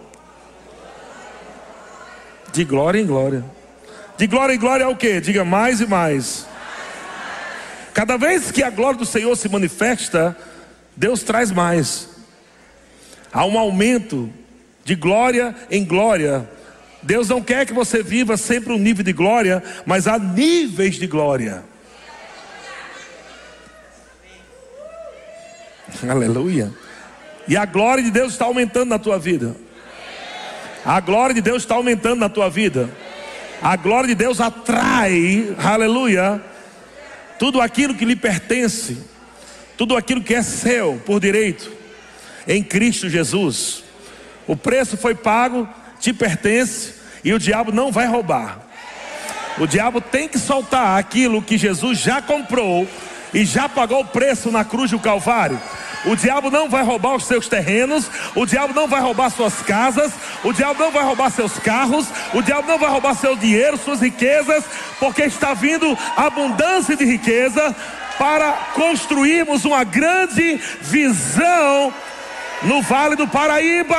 [2.52, 3.44] De glória em glória.
[4.18, 5.20] De glória em glória é o que?
[5.20, 6.46] Diga mais e mais.
[7.97, 10.37] Cada vez que a glória do Senhor se manifesta,
[10.95, 12.11] Deus traz mais.
[13.33, 14.31] Há um aumento
[14.85, 16.47] de glória em glória.
[17.03, 21.07] Deus não quer que você viva sempre um nível de glória, mas há níveis de
[21.07, 21.65] glória.
[26.07, 26.71] Aleluia.
[27.49, 29.57] E a glória de Deus está aumentando na tua vida.
[30.85, 32.91] A glória de Deus está aumentando na tua vida.
[33.63, 36.43] A glória de Deus atrai, aleluia,
[37.38, 38.99] tudo aquilo que lhe pertence,
[39.77, 41.70] tudo aquilo que é seu por direito,
[42.46, 43.85] em Cristo Jesus.
[44.46, 45.68] O preço foi pago,
[46.01, 46.94] te pertence,
[47.25, 48.61] e o diabo não vai roubar.
[49.59, 52.87] O diabo tem que soltar aquilo que Jesus já comprou
[53.33, 55.61] e já pagou o preço na cruz do Calvário.
[56.07, 60.12] O diabo não vai roubar os seus terrenos, o diabo não vai roubar suas casas,
[60.45, 64.01] o diabo não vai roubar seus carros, o diabo não vai roubar seu dinheiro, suas
[64.01, 64.64] riquezas,
[65.01, 67.75] porque está vindo abundância de riqueza
[68.19, 71.92] para construirmos uma grande visão
[72.62, 73.97] no Vale do Paraíba.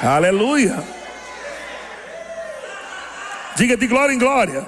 [0.00, 0.82] Aleluia.
[3.56, 4.64] Diga de glória em glória.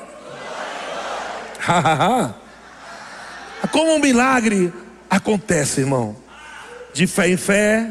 [3.70, 4.72] Como um milagre
[5.09, 6.16] acontece, irmão.
[6.92, 7.88] De fé em fé,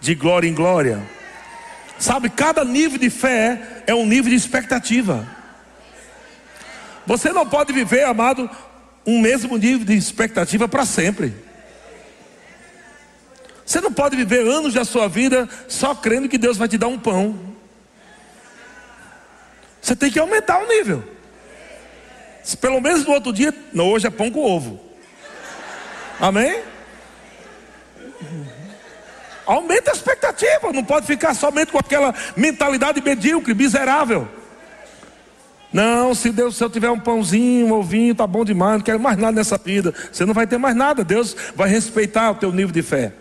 [0.00, 1.02] de glória em glória.
[1.98, 5.26] Sabe, cada nível de fé é um nível de expectativa.
[7.06, 8.50] Você não pode viver, amado,
[9.06, 11.34] um mesmo nível de expectativa para sempre.
[13.64, 16.88] Você não pode viver anos da sua vida só crendo que Deus vai te dar
[16.88, 17.38] um pão.
[19.80, 21.04] Você tem que aumentar o nível.
[22.60, 24.93] Pelo menos no outro dia, não, hoje é pão com ovo.
[26.20, 26.62] Amém?
[29.46, 34.28] Aumenta a expectativa, não pode ficar somente com aquela mentalidade medíocre, miserável.
[35.72, 39.00] Não, se Deus, se eu tiver um pãozinho, um ovinho, tá bom demais, não quero
[39.00, 39.92] mais nada nessa vida.
[40.10, 41.02] Você não vai ter mais nada.
[41.02, 43.12] Deus vai respeitar o teu nível de fé.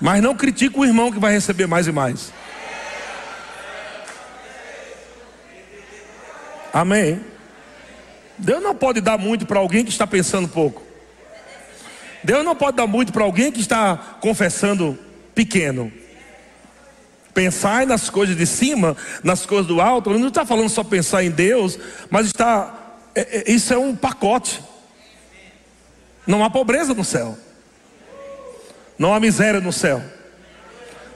[0.00, 2.32] Mas não critique o irmão que vai receber mais e mais.
[6.72, 7.20] Amém.
[8.38, 10.89] Deus não pode dar muito para alguém que está pensando pouco.
[12.22, 14.98] Deus não pode dar muito para alguém que está confessando
[15.34, 15.92] pequeno.
[17.32, 21.30] Pensar nas coisas de cima, nas coisas do alto, não está falando só pensar em
[21.30, 21.78] Deus,
[22.10, 22.76] mas está.
[23.14, 24.62] É, é, isso é um pacote.
[26.26, 27.38] Não há pobreza no céu.
[28.98, 30.02] Não há miséria no céu.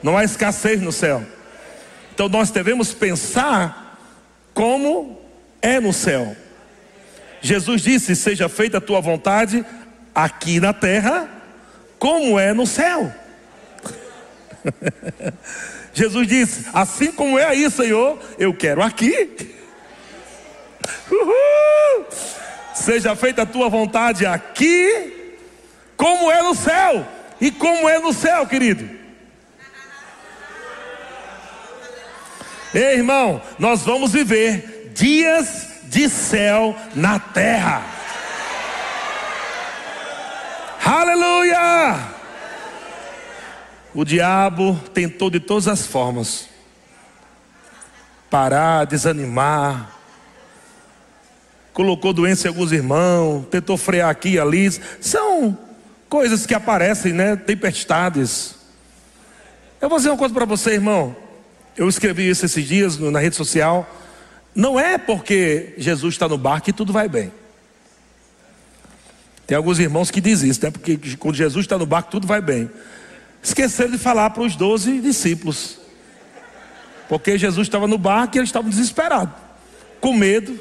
[0.01, 1.23] Não há escassez no céu.
[2.13, 3.99] Então nós devemos pensar
[4.53, 5.21] como
[5.61, 6.35] é no céu.
[7.41, 9.65] Jesus disse: Seja feita a tua vontade
[10.15, 11.29] aqui na terra,
[11.99, 13.13] como é no céu.
[15.93, 19.55] Jesus disse: Assim como é aí, Senhor, eu quero aqui.
[21.11, 22.05] Uhul.
[22.73, 25.37] Seja feita a tua vontade aqui,
[25.95, 27.05] como é no céu.
[27.39, 28.89] E como é no céu, querido?
[32.73, 37.94] Ei, irmão, nós vamos viver dias de céu na terra.
[40.85, 41.97] Aleluia!
[43.91, 46.47] O diabo tentou de todas as formas
[48.29, 49.97] parar, desanimar,
[51.73, 54.69] colocou doença em alguns irmãos, tentou frear aqui e ali.
[55.01, 55.57] São
[56.07, 57.35] coisas que aparecem, né?
[57.35, 58.53] Tempestades.
[59.81, 61.15] Eu vou dizer uma coisa para você, irmão.
[61.75, 63.89] Eu escrevi isso esses dias na rede social.
[64.53, 67.31] Não é porque Jesus está no barco que tudo vai bem.
[69.47, 70.71] Tem alguns irmãos que dizem isso, né?
[70.71, 72.69] Porque quando Jesus está no barco, tudo vai bem.
[73.43, 75.77] Esqueceram de falar para os doze discípulos.
[77.07, 79.35] Porque Jesus estava no barco e eles estavam desesperados,
[80.01, 80.57] com medo.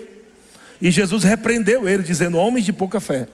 [0.81, 3.27] E Jesus repreendeu ele, dizendo: Homens de pouca fé.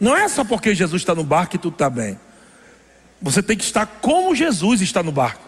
[0.00, 2.18] Não é só porque Jesus está no barco que tudo está bem.
[3.20, 5.46] Você tem que estar como Jesus está no barco.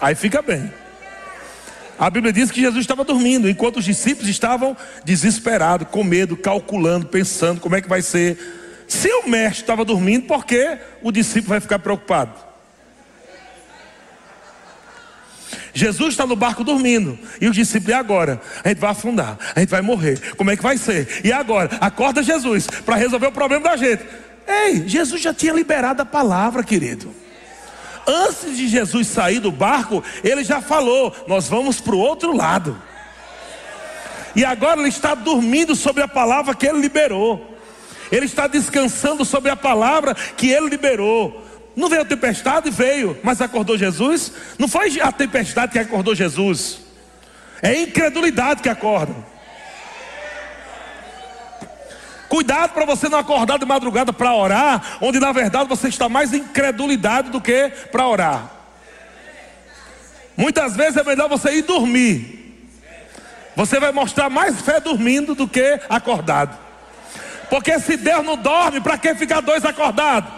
[0.00, 0.72] Aí fica bem.
[1.98, 7.06] A Bíblia diz que Jesus estava dormindo, enquanto os discípulos estavam desesperados, com medo, calculando,
[7.06, 8.38] pensando como é que vai ser.
[8.86, 12.32] Se o mestre estava dormindo, por que o discípulo vai ficar preocupado?
[15.74, 17.18] Jesus está no barco dormindo.
[17.40, 18.40] E os discípulos, e agora?
[18.64, 20.34] A gente vai afundar, a gente vai morrer.
[20.36, 21.20] Como é que vai ser?
[21.24, 21.76] E agora?
[21.80, 24.04] Acorda Jesus para resolver o problema da gente.
[24.46, 27.12] Ei, Jesus já tinha liberado a palavra, querido.
[28.08, 32.80] Antes de Jesus sair do barco, ele já falou: Nós vamos para o outro lado.
[34.34, 37.58] E agora ele está dormindo sobre a palavra que ele liberou.
[38.10, 41.44] Ele está descansando sobre a palavra que ele liberou.
[41.76, 42.70] Não veio a tempestade?
[42.70, 44.32] Veio, mas acordou Jesus?
[44.58, 46.80] Não foi a tempestade que acordou Jesus,
[47.62, 49.14] é a incredulidade que acorda.
[52.28, 56.32] Cuidado para você não acordar de madrugada para orar, onde na verdade você está mais
[56.32, 58.50] incredulidade do que para orar.
[60.36, 62.38] Muitas vezes é melhor você ir dormir.
[63.56, 66.56] Você vai mostrar mais fé dormindo do que acordado.
[67.50, 70.30] Porque se Deus não dorme, para que ficar dois acordados?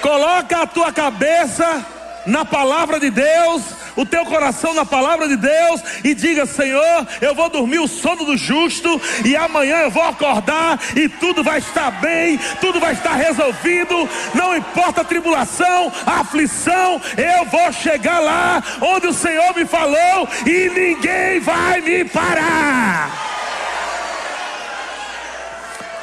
[0.00, 1.86] Coloca a tua cabeça
[2.26, 3.62] na palavra de Deus,
[3.96, 8.24] o teu coração na palavra de Deus e diga: Senhor, eu vou dormir o sono
[8.24, 13.14] do justo e amanhã eu vou acordar e tudo vai estar bem, tudo vai estar
[13.14, 14.08] resolvido.
[14.34, 20.28] Não importa a tribulação, a aflição, eu vou chegar lá onde o Senhor me falou
[20.46, 23.10] e ninguém vai me parar.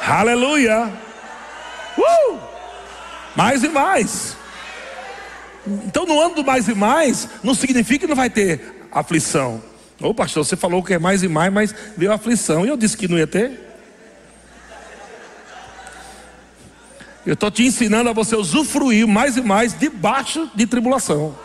[0.06, 0.92] Aleluia!
[1.96, 2.38] Uh!
[3.36, 4.39] Mais e mais.
[5.66, 9.62] Então, no ano do mais e mais, não significa que não vai ter aflição.
[10.00, 12.64] Ô pastor, você falou que é mais e mais, mas veio aflição.
[12.64, 13.68] E eu disse que não ia ter.
[17.26, 21.36] Eu estou te ensinando a você usufruir mais e mais debaixo de tribulação.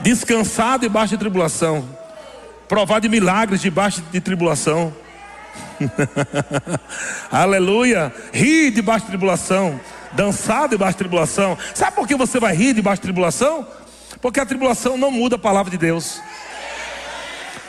[0.00, 1.88] Descansar debaixo de tribulação.
[2.68, 4.94] Provar de milagres debaixo de tribulação.
[7.30, 8.14] Aleluia.
[8.32, 9.80] Rir debaixo de tribulação.
[10.14, 11.58] Dançar debaixo de tribulação.
[11.74, 13.66] Sabe por que você vai rir debaixo de tribulação?
[14.20, 16.20] Porque a tribulação não muda a palavra de Deus.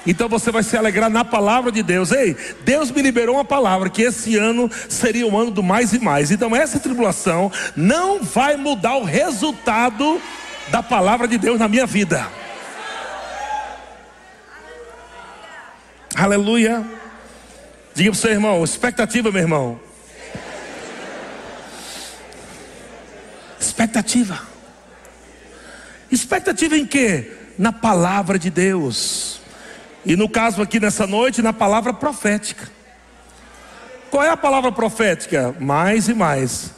[0.08, 2.12] Então você vai se alegrar na palavra de Deus.
[2.12, 6.00] Ei, Deus me liberou uma palavra que esse ano seria o ano do mais e
[6.00, 6.30] mais.
[6.30, 10.22] Então essa tribulação não vai mudar o resultado
[10.70, 12.28] da palavra de Deus na minha vida.
[16.16, 16.86] Aleluia.
[17.93, 19.80] Diga para o seu irmão, expectativa, meu irmão.
[23.66, 24.39] Expectativa.
[26.11, 27.32] Expectativa em quê?
[27.57, 29.41] Na palavra de Deus.
[30.05, 32.70] E no caso aqui nessa noite, na palavra profética.
[34.11, 35.55] Qual é a palavra profética?
[35.59, 36.76] Mais e mais.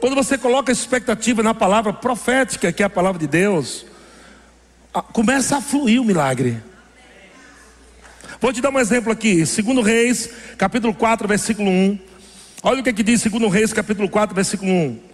[0.00, 3.84] Quando você coloca expectativa na palavra profética, que é a palavra de Deus,
[5.12, 6.62] começa a fluir o milagre.
[8.40, 11.98] Vou te dar um exemplo aqui, 2 Reis, capítulo 4, versículo 1.
[12.62, 15.09] Olha o que, é que diz 2 Reis, capítulo 4, versículo 1.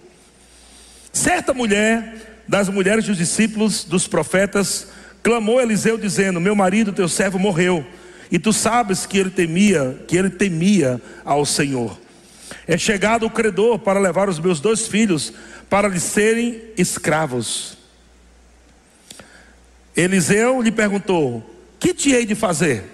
[1.16, 4.88] Certa mulher, das mulheres dos discípulos dos profetas,
[5.22, 7.86] clamou a Eliseu dizendo: Meu marido, teu servo, morreu,
[8.30, 11.98] e tu sabes que ele temia, que ele temia ao Senhor.
[12.66, 15.32] É chegado o credor para levar os meus dois filhos
[15.70, 17.78] para lhe serem escravos.
[19.96, 21.42] Eliseu lhe perguntou:
[21.80, 22.84] Que te hei de fazer?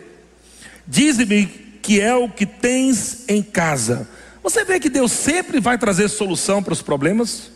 [0.87, 1.47] Dize-me
[1.83, 4.09] que é o que tens em casa.
[4.45, 7.51] Você vê que Deus sempre vai trazer solução para os problemas?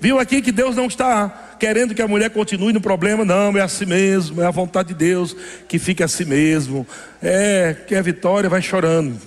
[0.00, 3.60] Viu aqui que Deus não está querendo que a mulher continue no problema, não, é
[3.60, 5.34] assim mesmo, é a vontade de Deus
[5.68, 6.86] que fique assim mesmo.
[7.22, 9.20] É, que a vitória vai chorando,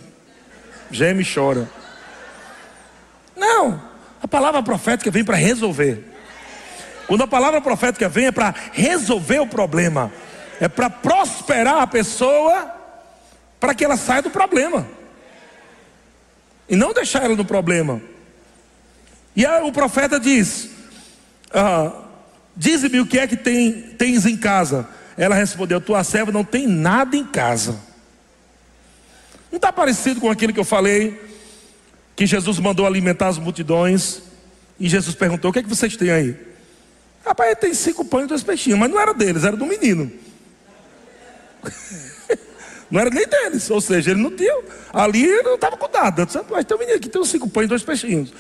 [0.90, 1.70] geme e chora.
[3.36, 3.82] Não,
[4.22, 6.06] a palavra profética vem para resolver.
[7.08, 10.12] Quando a palavra profética vem é para resolver o problema
[10.62, 12.72] é para prosperar a pessoa,
[13.60, 14.88] para que ela saia do problema,
[16.70, 18.00] e não deixar ela no problema.
[19.36, 20.70] E aí o profeta diz:
[21.54, 22.02] ah,
[22.56, 24.88] Dize-me o que é que tem, tens em casa.
[25.18, 27.80] Ela respondeu: Tua serva não tem nada em casa.
[29.52, 31.20] Não está parecido com aquilo que eu falei,
[32.16, 34.22] que Jesus mandou alimentar as multidões.
[34.80, 36.36] E Jesus perguntou: O que é que vocês têm aí?
[37.26, 40.12] Rapaz, tem cinco pães e dois peixinhos, mas não era deles, era do menino.
[42.90, 44.54] Não era nem deles, ou seja, ele não tinha.
[44.92, 46.28] Ali ele não estava com nada.
[46.50, 48.34] Mas tem um menino aqui, tem cinco pães e dois peixinhos.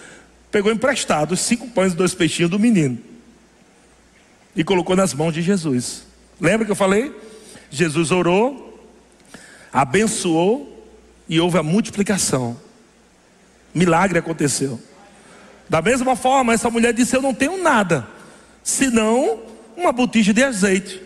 [0.51, 2.97] Pegou emprestado os cinco pães e dois peixinhos do menino.
[4.55, 6.03] E colocou nas mãos de Jesus.
[6.39, 7.15] Lembra que eu falei?
[7.69, 8.85] Jesus orou,
[9.71, 10.85] abençoou
[11.29, 12.59] e houve a multiplicação.
[13.73, 14.79] Milagre aconteceu.
[15.69, 18.05] Da mesma forma, essa mulher disse: Eu não tenho nada,
[18.61, 19.39] senão
[19.77, 21.01] uma botija de azeite.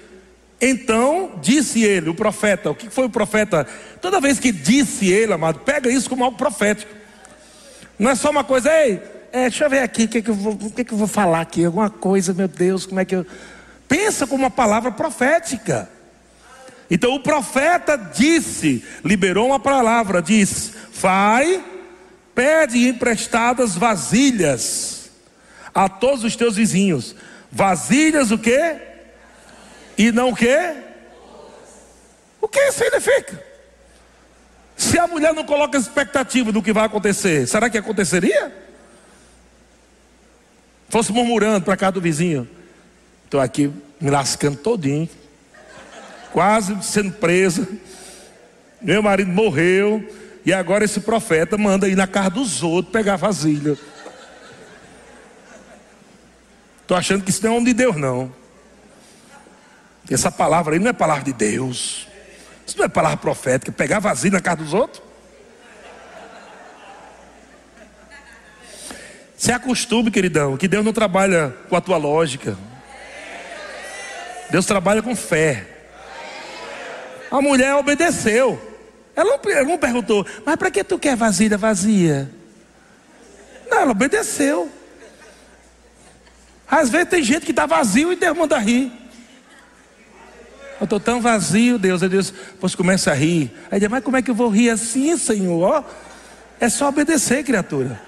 [0.59, 3.67] Então disse ele, o profeta, o que foi o profeta?
[4.01, 6.91] Toda vez que disse ele, amado, pega isso como algo profético.
[7.99, 9.01] Não é só uma coisa, ei,
[9.35, 11.65] É, deixa eu ver aqui, o que, que, que, que eu vou falar aqui?
[11.65, 13.25] Alguma coisa, meu Deus, como é que eu.
[13.85, 15.89] Pensa como uma palavra profética.
[16.89, 21.61] Então o profeta disse, liberou uma palavra, disse: Vai,
[22.33, 25.11] pede emprestadas vasilhas
[25.73, 27.13] a todos os teus vizinhos.
[27.51, 28.77] Vasilhas o quê?
[29.97, 30.77] E não o quê?
[32.39, 33.43] O que significa?
[34.77, 38.63] Se a mulher não coloca expectativa do que vai acontecer, será que aconteceria?
[40.89, 42.47] Fosse murmurando para cá do vizinho.
[43.25, 45.09] Estou aqui me lascando todinho.
[46.31, 47.67] Quase sendo presa.
[48.81, 50.07] Meu marido morreu.
[50.45, 53.77] E agora esse profeta manda ir na casa dos outros pegar vasilha.
[56.81, 58.31] Estou achando que isso não é homem de Deus, não.
[60.09, 62.07] Essa palavra aí não é palavra de Deus.
[62.65, 63.71] Isso não é palavra profética.
[63.71, 65.01] Pegar vasilha na casa dos outros.
[69.37, 72.57] Se acostume, queridão, que Deus não trabalha com a tua lógica.
[74.49, 75.67] Deus trabalha com fé.
[77.29, 78.61] A mulher obedeceu.
[79.15, 82.29] Ela não, perguntou, mas para que tu quer vasilha vazia?
[83.69, 84.69] Não, ela obedeceu.
[86.67, 88.91] Às vezes tem gente que está vazio e Deus manda rir.
[90.79, 92.03] Eu estou tão vazio, Deus.
[92.03, 93.51] Aí Deus, pois começa a rir.
[93.71, 95.85] Aí diz, mas como é que eu vou rir assim, Senhor?
[96.59, 97.99] é só obedecer, criatura.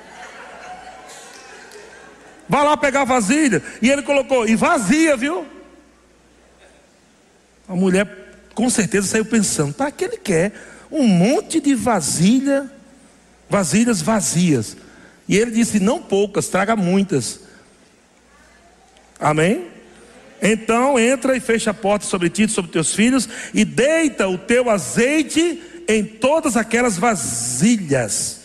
[2.48, 3.62] Vai lá pegar vasilha.
[3.82, 5.46] E ele colocou, e vazia, viu?
[7.68, 8.08] A mulher
[8.54, 10.54] com certeza saiu pensando: para que ele quer
[10.90, 12.72] um monte de vasilha,
[13.50, 14.78] vasilhas vazias?
[15.28, 17.42] E ele disse: não poucas, traga muitas.
[19.20, 19.68] Amém?
[20.42, 24.70] Então entra e fecha a porta sobre ti sobre teus filhos, e deita o teu
[24.70, 28.37] azeite em todas aquelas vasilhas.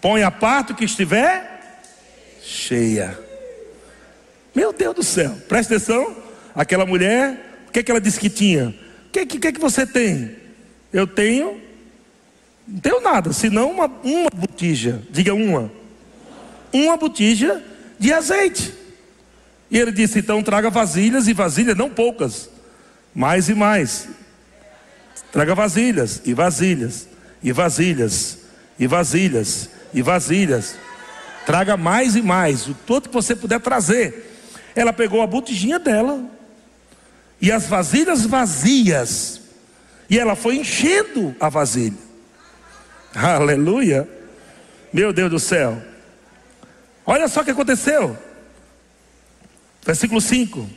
[0.00, 1.58] Põe a parte que estiver
[2.42, 3.18] cheia.
[4.54, 6.16] Meu Deus do céu, presta atenção.
[6.54, 8.68] Aquela mulher, o que, é que ela disse que tinha?
[9.06, 10.36] O que, que, que, que você tem?
[10.92, 11.60] Eu tenho,
[12.66, 15.70] não tenho nada, senão uma, uma botija, diga uma,
[16.72, 17.62] uma botija
[17.98, 18.74] de azeite.
[19.70, 22.50] E ele disse: então traga vasilhas e vasilhas, não poucas,
[23.14, 24.08] mais e mais.
[25.30, 27.08] Traga vasilhas e vasilhas
[27.42, 28.38] e vasilhas
[28.78, 30.76] e vasilhas e vasilhas.
[31.46, 34.36] Traga mais e mais, o todo que você puder trazer.
[34.74, 36.24] Ela pegou a botijinha dela
[37.40, 39.40] e as vasilhas vazias,
[40.10, 41.96] e ela foi enchendo a vasilha.
[43.14, 44.08] Aleluia!
[44.92, 45.80] Meu Deus do céu.
[47.06, 48.16] Olha só o que aconteceu.
[49.84, 50.68] Versículo 5.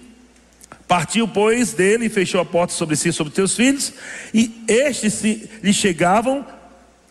[0.87, 3.93] Partiu, pois, dele e fechou a porta sobre si e sobre seus filhos,
[4.33, 6.45] e estes se, lhe chegavam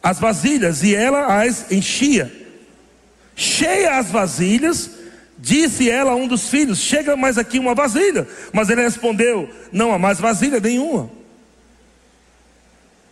[0.02, 2.30] as vasilhas, e ela as enchia.
[3.34, 4.90] Cheia as vasilhas,
[5.42, 8.28] Disse ela a um dos filhos: Chega mais aqui uma vasilha.
[8.52, 11.10] Mas ele respondeu: Não há mais vasilha nenhuma.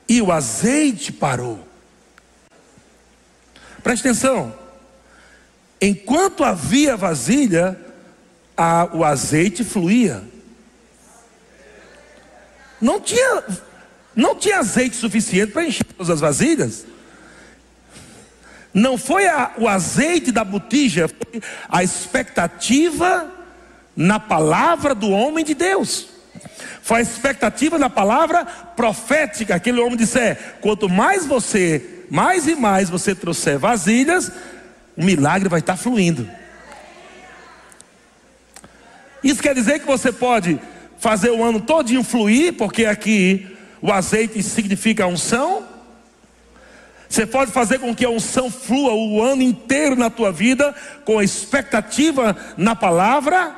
[0.06, 1.66] E o azeite parou.
[3.82, 4.54] Preste atenção.
[5.80, 7.80] Enquanto havia vasilha,
[8.54, 10.22] a, o azeite fluía.
[12.78, 13.42] Não tinha,
[14.14, 16.86] não tinha azeite suficiente para encher todas as vasilhas.
[18.72, 23.30] Não foi a, o azeite da botija, foi a expectativa
[23.96, 26.08] na palavra do homem de Deus.
[26.82, 29.54] Foi a expectativa na palavra profética.
[29.54, 34.30] Aquele homem disse: é, quanto mais você, mais e mais você trouxer vasilhas,
[34.96, 36.28] o milagre vai estar fluindo.
[39.22, 40.60] Isso quer dizer que você pode
[40.98, 45.66] fazer o ano todinho fluir, porque aqui o azeite significa unção.
[47.08, 50.74] Você pode fazer com que a unção flua o ano inteiro na tua vida,
[51.04, 53.54] com a expectativa na palavra,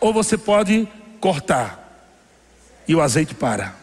[0.00, 0.88] ou você pode
[1.20, 1.78] cortar
[2.88, 3.74] e o azeite para.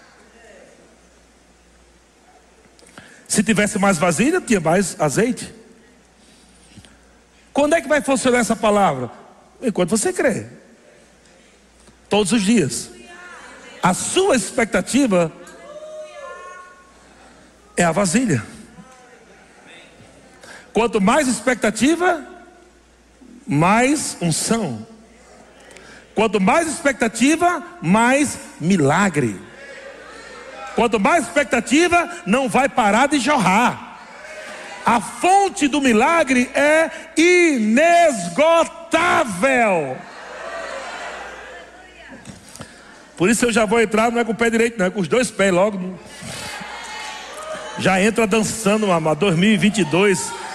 [3.27, 5.53] Se tivesse mais vasilha, tinha mais azeite.
[7.53, 9.09] Quando é que vai funcionar essa palavra?
[9.61, 10.47] Enquanto você crê.
[12.09, 12.96] Todos os dias.
[13.82, 15.32] A sua expectativa
[17.75, 18.43] é a vasilha.
[20.73, 22.23] Quanto mais expectativa,
[23.47, 24.86] mais unção.
[26.13, 29.39] Quanto mais expectativa, mais milagre.
[30.75, 33.99] Quanto mais expectativa, não vai parar de jorrar.
[34.86, 39.97] A fonte do milagre é inesgotável.
[43.18, 45.01] Por isso eu já vou entrar, não é com o pé direito, não, é com
[45.01, 45.99] os dois pés logo.
[47.80, 49.13] Já entra dançando, mamá.
[49.13, 50.46] 2022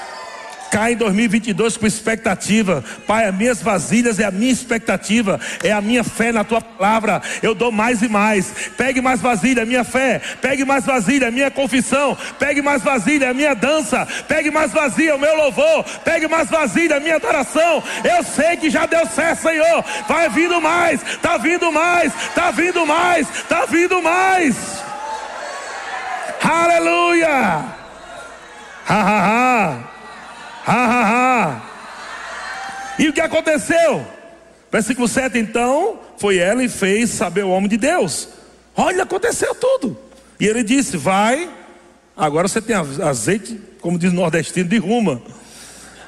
[0.73, 2.83] cai em 2022 com expectativa.
[3.07, 7.21] Pai, as minhas vasilhas é a minha expectativa, é a minha fé na tua palavra.
[7.43, 8.71] Eu dou mais e mais.
[8.75, 10.23] Pegue mais vasilha, minha fé.
[10.41, 12.17] Pegue mais vasilha, minha confissão.
[12.39, 14.09] Pegue mais vasilha, minha dança.
[14.27, 15.85] Pegue mais vasilha, o meu louvor.
[16.03, 17.83] Pegue mais vasilha, minha adoração.
[18.03, 19.85] Eu sei que já deu certo, Senhor.
[20.09, 24.57] Vai vindo mais, tá vindo mais, tá vindo mais, tá vindo mais.
[26.43, 27.63] Aleluia!
[28.89, 29.92] Ha ha ha!
[30.67, 31.63] Ha, ha, ha.
[32.99, 34.07] E o que aconteceu?
[34.71, 38.29] Versículo 7: Então foi ela e fez saber o homem de Deus.
[38.77, 39.99] Olha, aconteceu tudo.
[40.39, 41.51] E ele disse: Vai,
[42.17, 45.21] agora você tem azeite, como diz o nordestino, de ruma.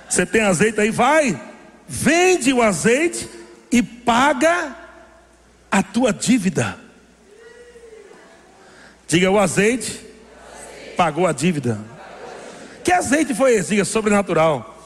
[0.08, 1.40] Você tem azeite aí, vai,
[1.88, 3.28] vende o azeite
[3.72, 4.76] e paga
[5.70, 6.78] a tua dívida.
[9.08, 10.00] Diga o azeite,
[10.96, 11.93] pagou a dívida.
[12.84, 13.70] Que azeite foi esse?
[13.70, 14.76] Diga sobrenatural.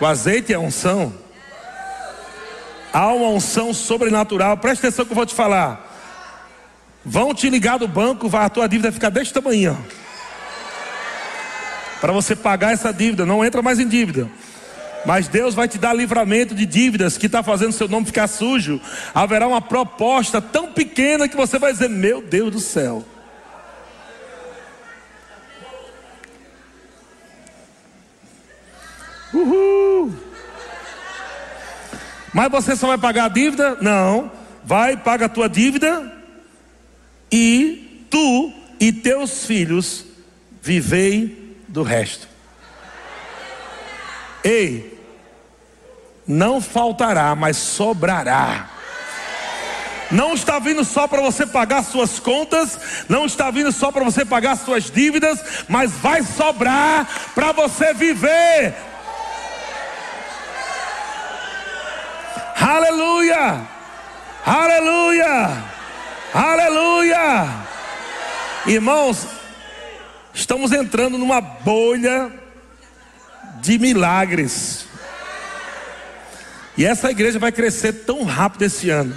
[0.00, 1.14] O azeite é unção.
[2.92, 4.56] Há uma unção sobrenatural.
[4.56, 5.84] Presta atenção que eu vou te falar.
[7.04, 9.78] Vão te ligar do banco, a tua dívida ficar deste tamanho.
[12.00, 14.28] Para você pagar essa dívida, não entra mais em dívida.
[15.04, 18.80] Mas Deus vai te dar livramento de dívidas que está fazendo seu nome ficar sujo.
[19.14, 23.04] Haverá uma proposta tão pequena que você vai dizer: Meu Deus do céu.
[29.36, 30.14] Uhul.
[32.32, 33.76] Mas você só vai pagar a dívida?
[33.82, 34.32] Não.
[34.64, 36.12] Vai, paga a tua dívida
[37.30, 40.04] e tu e teus filhos
[40.62, 42.26] vivei do resto.
[44.42, 44.98] Ei,
[46.26, 48.70] não faltará, mas sobrará.
[50.10, 52.78] Não está vindo só para você pagar suas contas,
[53.08, 58.74] não está vindo só para você pagar suas dívidas, mas vai sobrar para você viver
[62.66, 63.64] Aleluia!
[64.44, 65.64] Aleluia!
[66.34, 67.46] Aleluia!
[68.66, 69.24] Irmãos,
[70.34, 72.28] estamos entrando numa bolha
[73.62, 74.88] de milagres.
[76.76, 79.16] E essa igreja vai crescer tão rápido esse ano.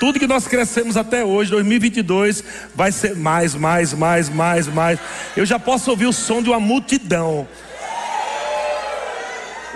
[0.00, 2.42] Tudo que nós crescemos até hoje, 2022,
[2.74, 4.98] vai ser mais, mais, mais, mais, mais.
[5.36, 7.46] Eu já posso ouvir o som de uma multidão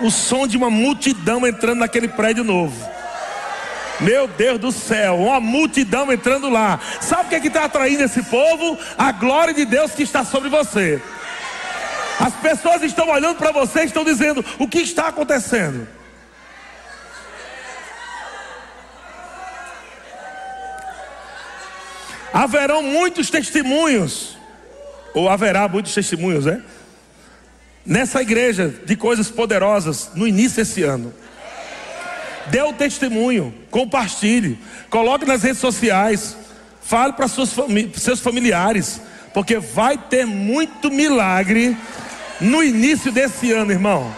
[0.01, 2.89] o som de uma multidão entrando naquele prédio novo.
[3.99, 6.79] Meu Deus do céu, uma multidão entrando lá.
[7.01, 8.77] Sabe o que é está atraindo esse povo?
[8.97, 11.01] A glória de Deus que está sobre você.
[12.19, 15.87] As pessoas estão olhando para você e estão dizendo: o que está acontecendo?
[22.31, 24.37] Haverão muitos testemunhos,
[25.13, 26.61] ou haverá muitos testemunhos, né?
[27.89, 31.11] Nessa igreja de coisas poderosas no início desse ano.
[32.45, 34.59] Dê o testemunho, compartilhe,
[34.91, 36.37] coloque nas redes sociais,
[36.83, 39.01] fale para seus familiares,
[39.33, 41.75] porque vai ter muito milagre
[42.39, 44.13] no início desse ano, irmão.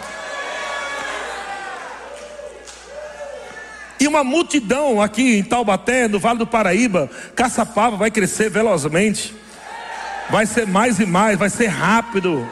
[4.01, 9.33] E uma multidão aqui em Taubaté, no Vale do Paraíba, Caçapava vai crescer velozmente.
[10.29, 12.45] Vai ser mais e mais, vai ser rápido.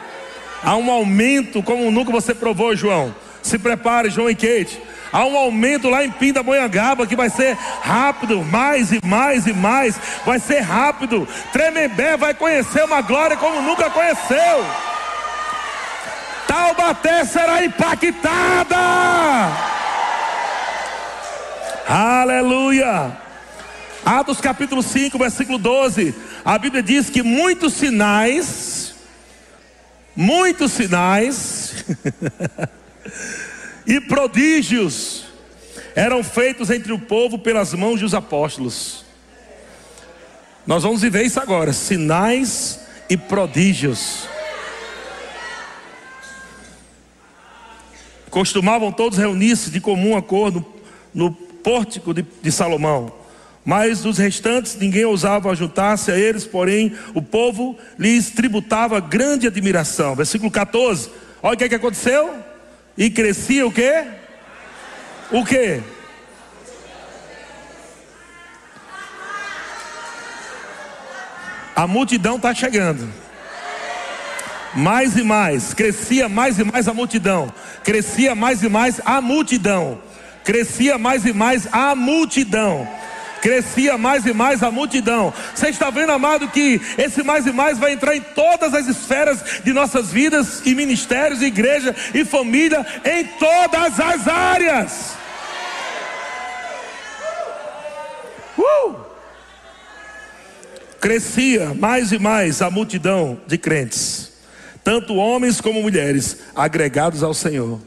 [0.62, 3.14] Há um aumento como nunca você provou, João.
[3.42, 4.80] Se prepare, João e Kate.
[5.12, 9.98] Há um aumento lá em Pindamonhangaba que vai ser rápido, mais e mais e mais.
[10.24, 11.26] Vai ser rápido.
[11.52, 14.64] Tremembé vai conhecer uma glória como nunca conheceu.
[16.46, 18.76] Taubaté será impactada.
[21.88, 23.10] Aleluia.
[24.04, 26.14] Atos capítulo 5, versículo 12.
[26.44, 28.89] A Bíblia diz que muitos sinais
[30.14, 31.84] muitos sinais
[33.86, 35.24] e prodígios
[35.94, 39.04] eram feitos entre o povo pelas mãos dos apóstolos.
[40.66, 44.28] Nós vamos viver isso agora: sinais e prodígios.
[48.30, 50.64] Costumavam todos reunir-se de comum acordo
[51.12, 53.19] no pórtico de, de Salomão.
[53.64, 60.14] Mas dos restantes ninguém ousava juntar-se a eles, porém o povo lhes tributava grande admiração.
[60.16, 61.10] Versículo 14.
[61.42, 62.34] Olha o que, é que aconteceu.
[62.96, 64.04] E crescia o quê?
[65.30, 65.80] O quê?
[71.76, 73.08] A multidão está chegando.
[74.74, 77.52] Mais e mais, crescia mais e mais a multidão,
[77.82, 80.00] crescia mais e mais a multidão,
[80.44, 82.86] crescia mais e mais a multidão.
[83.40, 85.32] Crescia mais e mais a multidão.
[85.54, 89.62] Você está vendo, amado, que esse mais e mais vai entrar em todas as esferas
[89.64, 95.14] de nossas vidas, e ministérios, e igreja e família, em todas as áreas.
[98.58, 98.96] Uh!
[101.00, 104.32] Crescia mais e mais a multidão de crentes,
[104.84, 107.80] tanto homens como mulheres, agregados ao Senhor.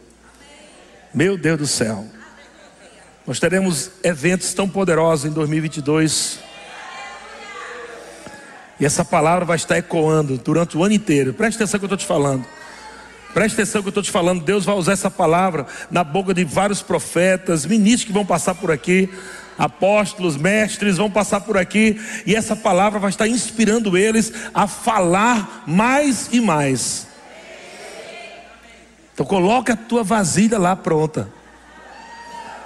[1.14, 2.08] Meu Deus do céu.
[3.26, 6.40] Nós teremos eventos tão poderosos em 2022.
[8.78, 11.34] E essa palavra vai estar ecoando durante o ano inteiro.
[11.34, 12.46] Preste atenção que eu estou te falando.
[13.34, 14.44] Preste atenção que eu estou te falando.
[14.44, 18.70] Deus vai usar essa palavra na boca de vários profetas, ministros que vão passar por
[18.70, 19.10] aqui,
[19.58, 21.98] apóstolos, mestres vão passar por aqui.
[22.26, 27.08] E essa palavra vai estar inspirando eles a falar mais e mais.
[29.14, 31.32] Então coloca a tua vasilha lá pronta.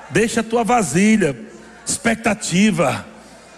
[0.10, 1.36] Deixa a tua vasilha,
[1.86, 3.06] expectativa.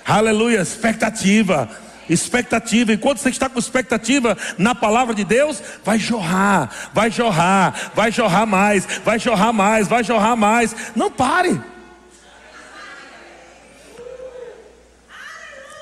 [0.06, 1.70] Aleluia, expectativa.
[2.10, 8.12] Expectativa, enquanto você está com expectativa na palavra de Deus, vai jorrar, vai jorrar, vai
[8.12, 10.76] jorrar mais, vai jorrar mais, vai jorrar mais.
[10.95, 11.62] Não pare.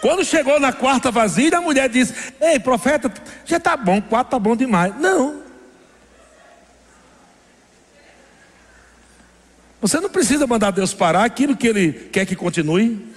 [0.01, 3.11] Quando chegou na quarta vasilha, a mulher disse: Ei, profeta,
[3.45, 4.93] já está bom, quatro está bom demais.
[4.99, 5.46] Não.
[9.87, 13.07] Você não precisa mandar Deus parar aquilo que Ele quer que continue.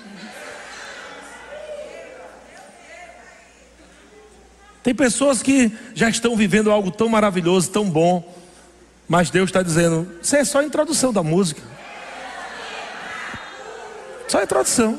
[4.81, 8.37] Tem pessoas que já estão vivendo algo tão maravilhoso, tão bom,
[9.09, 11.61] mas Deus está dizendo: Isso é só a introdução da música.
[14.29, 14.97] Só a introdução.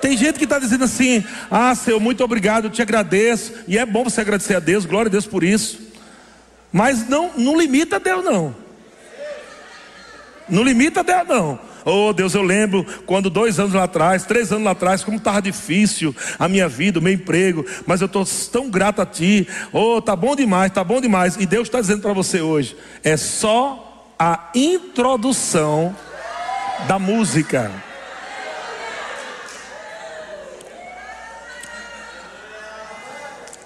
[0.00, 3.52] Tem gente que está dizendo assim: Ah, Senhor, muito obrigado, eu te agradeço.
[3.66, 5.80] E é bom você agradecer a Deus, glória a Deus por isso.
[6.70, 8.65] Mas não, não limita Deus, não.
[10.48, 11.58] Não limita Deus, não.
[11.84, 15.40] Oh Deus, eu lembro quando dois anos lá atrás, três anos lá atrás, como estava
[15.40, 19.46] difícil a minha vida, o meu emprego, mas eu estou tão grato a Ti.
[19.72, 21.36] Oh, tá bom demais, tá bom demais.
[21.36, 25.94] E Deus está dizendo para você hoje: é só a introdução
[26.88, 27.70] da música.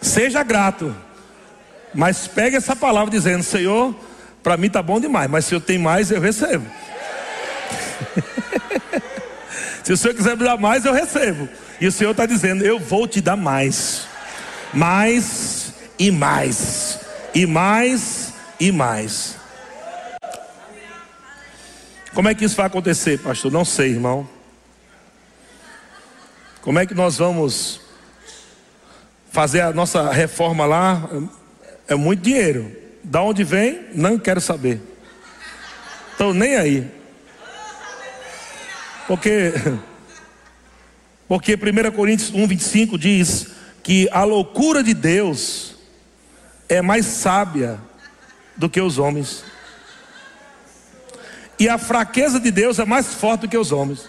[0.02, 0.94] Seja grato,
[1.94, 3.94] mas pegue essa palavra dizendo: Senhor
[4.42, 6.66] para mim tá bom demais, mas se eu tenho mais, eu recebo.
[9.84, 11.48] se o Senhor quiser me dar mais, eu recebo.
[11.80, 14.06] E o Senhor está dizendo: Eu vou te dar mais,
[14.72, 17.00] mais e mais,
[17.34, 19.36] e mais e mais.
[22.14, 23.52] Como é que isso vai acontecer, pastor?
[23.52, 24.28] Não sei, irmão.
[26.60, 27.80] Como é que nós vamos
[29.30, 31.08] fazer a nossa reforma lá?
[31.88, 32.70] É muito dinheiro.
[33.10, 34.80] Da onde vem, não quero saber.
[36.12, 36.88] Estou nem aí.
[39.08, 39.52] Porque,
[41.26, 43.48] porque 1 Coríntios 1, 25 diz
[43.82, 45.74] que a loucura de Deus
[46.68, 47.80] é mais sábia
[48.56, 49.42] do que os homens.
[51.58, 54.08] E a fraqueza de Deus é mais forte do que os homens.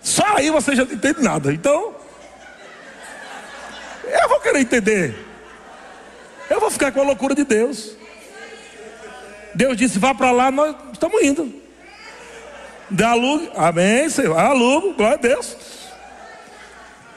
[0.00, 1.52] Só aí você já não entende nada.
[1.52, 1.94] Então,
[4.04, 5.33] eu vou querer entender.
[6.48, 7.96] Eu vou ficar com a loucura de Deus.
[9.54, 11.62] Deus disse: vá para lá, nós estamos indo.
[12.90, 14.38] Dá alugo, amém, Senhor.
[14.38, 15.56] Alugo, glória a Deus.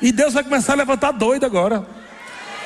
[0.01, 1.85] E Deus vai começar a levantar doido agora.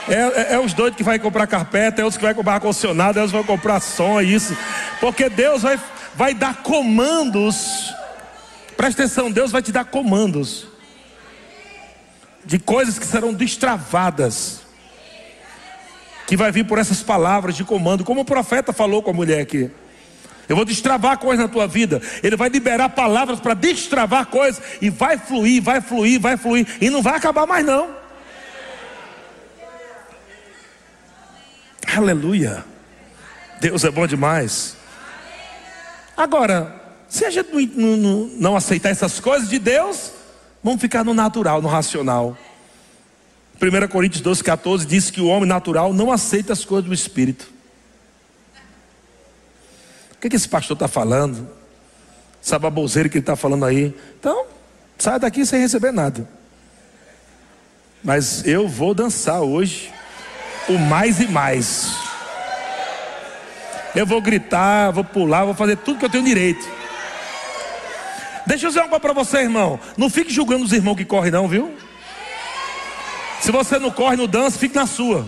[0.08, 3.20] É, é, é, os doidos que vai comprar carpeta, é os que vai comprar ar-condicionado,
[3.20, 4.56] é os que vão comprar som, é isso.
[5.00, 5.80] Porque Deus vai,
[6.16, 7.94] vai dar comandos.
[8.76, 10.68] Presta atenção, Deus vai te dar comandos
[12.44, 14.61] de coisas que serão destravadas
[16.32, 19.42] que vai vir por essas palavras de comando, como o profeta falou com a mulher
[19.42, 19.70] aqui.
[20.48, 22.02] Eu vou destravar coisas na tua vida.
[22.24, 26.90] Ele vai liberar palavras para destravar coisas e vai fluir, vai fluir, vai fluir e
[26.90, 27.94] não vai acabar mais não.
[31.94, 32.64] Aleluia.
[33.60, 34.78] Deus é bom demais.
[36.16, 40.14] Agora, se a gente não, não, não aceitar essas coisas de Deus,
[40.64, 42.38] vamos ficar no natural, no racional.
[43.62, 47.48] 1 Coríntios 12, 14 diz que o homem natural não aceita as coisas do Espírito.
[50.14, 51.48] O que, que esse pastor está falando?
[52.44, 53.96] Essa baboseira que ele está falando aí.
[54.20, 54.46] Então,
[54.98, 56.28] sai daqui sem receber nada.
[58.04, 59.94] Mas eu vou dançar hoje
[60.68, 61.96] o mais e mais.
[63.94, 66.68] Eu vou gritar, vou pular, vou fazer tudo que eu tenho direito.
[68.48, 69.80] Deixa eu dizer coisa para você, irmão.
[69.96, 71.76] Não fique julgando os irmãos que correm, não, viu?
[73.42, 75.28] Se você não corre, não dança, fique na sua.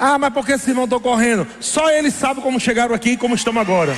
[0.00, 1.46] Ah, mas por que esse irmão está correndo?
[1.60, 3.96] Só eles sabem como chegaram aqui e como estamos agora.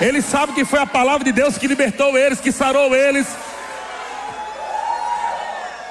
[0.00, 3.26] Ele sabe que foi a palavra de Deus que libertou eles, que sarou eles.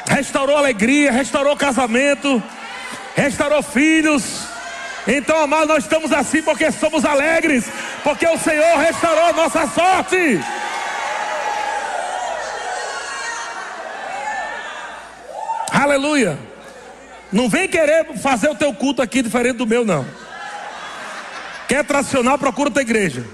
[0.08, 2.42] Restaurou alegria, restaurou casamento,
[3.16, 4.44] restaurou filhos.
[5.08, 7.66] Então, amado, nós estamos assim porque somos alegres,
[8.04, 10.40] porque o Senhor restaurou nossa sorte.
[15.76, 16.40] Aleluia.
[17.32, 20.06] Não vem querer fazer o teu culto aqui diferente do meu, não.
[21.68, 23.26] Quer tradicional, procura outra igreja.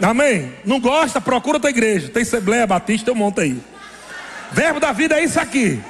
[0.00, 0.52] Amém?
[0.64, 2.08] Não gosta, procura outra igreja.
[2.08, 3.60] Tem Assembleia Batista, eu monto aí.
[4.52, 5.82] Verbo da vida é isso aqui.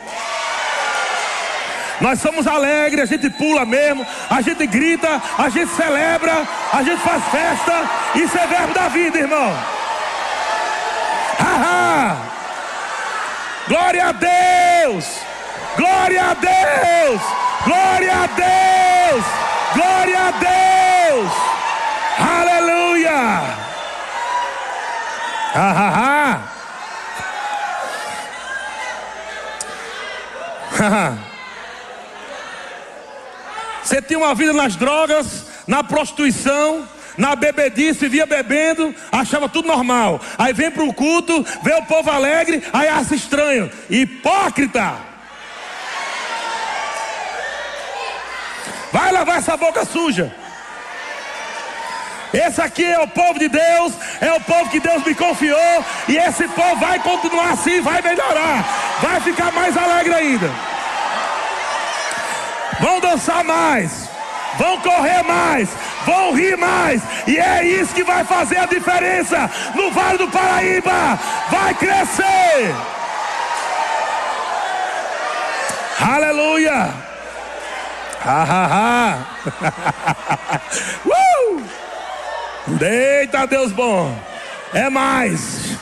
[2.01, 7.01] Nós somos alegres, a gente pula mesmo, a gente grita, a gente celebra, a gente
[7.03, 7.91] faz festa.
[8.15, 9.55] Isso é verbo da vida, irmão.
[11.39, 12.42] Haha!
[13.69, 15.05] Glória a Deus!
[15.77, 17.21] Glória a Deus!
[17.65, 19.25] Glória a Deus!
[19.75, 21.33] Glória a Deus!
[22.19, 23.43] Aleluia!
[25.55, 26.53] Hahaha!
[33.83, 40.21] Você tinha uma vida nas drogas, na prostituição, na bebedice, via bebendo, achava tudo normal.
[40.39, 43.71] Aí vem para o culto, vê o povo alegre, aí acha estranho.
[43.89, 44.95] Hipócrita!
[48.93, 50.35] Vai lavar essa boca suja.
[52.33, 56.17] Esse aqui é o povo de Deus, é o povo que Deus me confiou, e
[56.17, 58.65] esse povo vai continuar assim, vai melhorar,
[59.03, 60.51] vai ficar mais alegre ainda.
[62.81, 64.09] Vão dançar mais,
[64.57, 65.69] vão correr mais,
[66.05, 71.19] vão rir mais, e é isso que vai fazer a diferença no Vale do Paraíba.
[71.51, 72.75] Vai crescer.
[76.01, 76.95] Aleluia.
[78.25, 79.19] Ha, ha, ha.
[81.07, 81.63] uh!
[82.67, 84.17] Deita Deus bom.
[84.73, 85.77] É mais.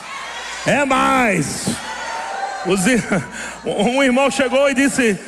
[0.65, 1.67] É mais.
[3.65, 5.19] Um irmão chegou e disse: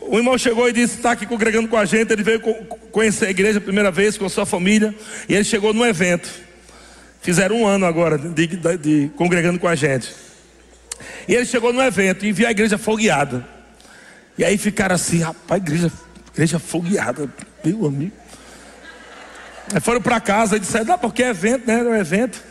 [0.00, 2.12] o irmão chegou e disse: está aqui congregando com a gente.
[2.12, 2.40] Ele veio
[2.90, 4.94] conhecer a igreja a primeira vez com a sua família.
[5.28, 6.30] E ele chegou num evento.
[7.20, 10.12] Fizeram um ano agora de, de, de congregando com a gente.
[11.28, 13.46] E ele chegou no evento e viu a igreja fogueada.
[14.36, 15.92] E aí ficaram assim: rapaz, igreja,
[16.32, 17.28] igreja fogueada,
[17.64, 18.12] meu amigo.
[19.72, 21.80] Aí foram para casa e disseram: não, porque é evento, né?
[21.80, 22.42] É um evento.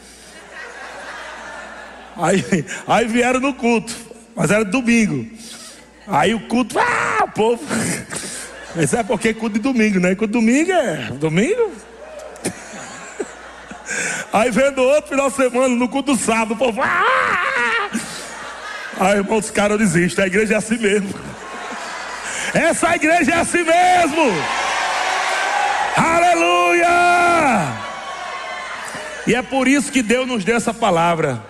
[2.16, 2.43] Aí,
[2.88, 3.95] aí vieram no culto,
[4.36, 5.28] mas era domingo.
[6.08, 7.64] Aí o culto, ah, povo.
[8.76, 10.16] Isso é porque é de domingo, né?
[10.16, 11.72] Culto de domingo é domingo.
[14.32, 17.90] Aí vendo outro final de semana, no culto do sábado, o povo, ah!
[19.00, 20.24] Aí, irmão, os caras desistem.
[20.24, 21.10] A igreja é assim mesmo.
[22.54, 24.34] Essa igreja é assim mesmo.
[25.96, 26.88] Aleluia!
[29.26, 31.42] E é por isso que Deus nos deu essa palavra.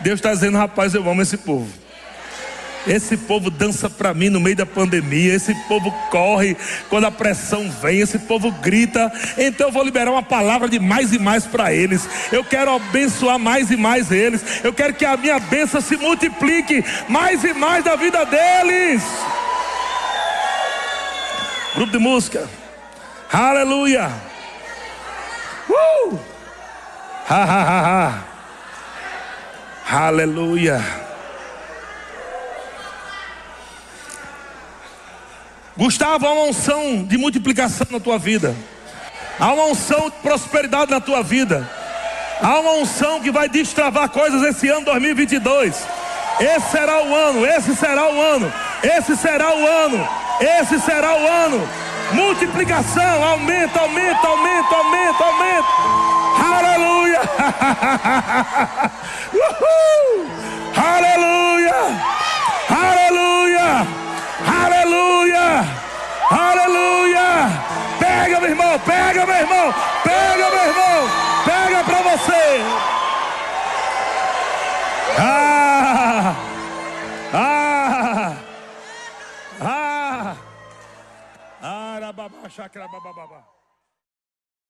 [0.00, 1.68] Deus está dizendo, rapaz, eu amo esse povo.
[2.86, 5.34] Esse povo dança para mim no meio da pandemia.
[5.34, 6.56] Esse povo corre
[6.88, 8.00] quando a pressão vem.
[8.00, 9.10] Esse povo grita.
[9.36, 12.08] Então eu vou liberar uma palavra de mais e mais para eles.
[12.30, 14.64] Eu quero abençoar mais e mais eles.
[14.64, 19.02] Eu quero que a minha bênção se multiplique mais e mais na vida deles.
[21.74, 22.48] Grupo de música.
[23.32, 24.10] Aleluia.
[25.68, 26.18] Uh!
[27.28, 28.24] Ha, ha, ha,
[29.88, 30.06] ha.
[30.06, 31.05] Aleluia.
[35.76, 38.56] Gustavo, há uma unção de multiplicação na tua vida.
[39.38, 41.68] Há uma unção de prosperidade na tua vida.
[42.40, 45.86] Há uma unção que vai destravar coisas esse ano 2022.
[46.40, 48.52] Esse será o ano, esse será o ano,
[48.82, 50.08] esse será o ano,
[50.40, 51.68] esse será o ano.
[52.12, 55.68] Multiplicação, aumenta, aumenta, aumenta, aumenta, aumenta.
[56.56, 57.20] Aleluia!
[59.32, 60.30] Uhul!
[60.76, 61.74] Aleluia!
[62.70, 64.05] Aleluia!
[64.86, 65.64] Aleluia!
[66.30, 67.50] Aleluia!
[67.98, 69.74] Pega, meu irmão, pega, meu irmão,
[70.04, 71.08] pega, meu irmão,
[71.44, 72.60] pega para você.
[75.18, 76.36] Ah!
[77.34, 78.36] Ah!
[79.60, 80.36] Ah!
[81.96, 83.55] Arababá, chacra, bababá.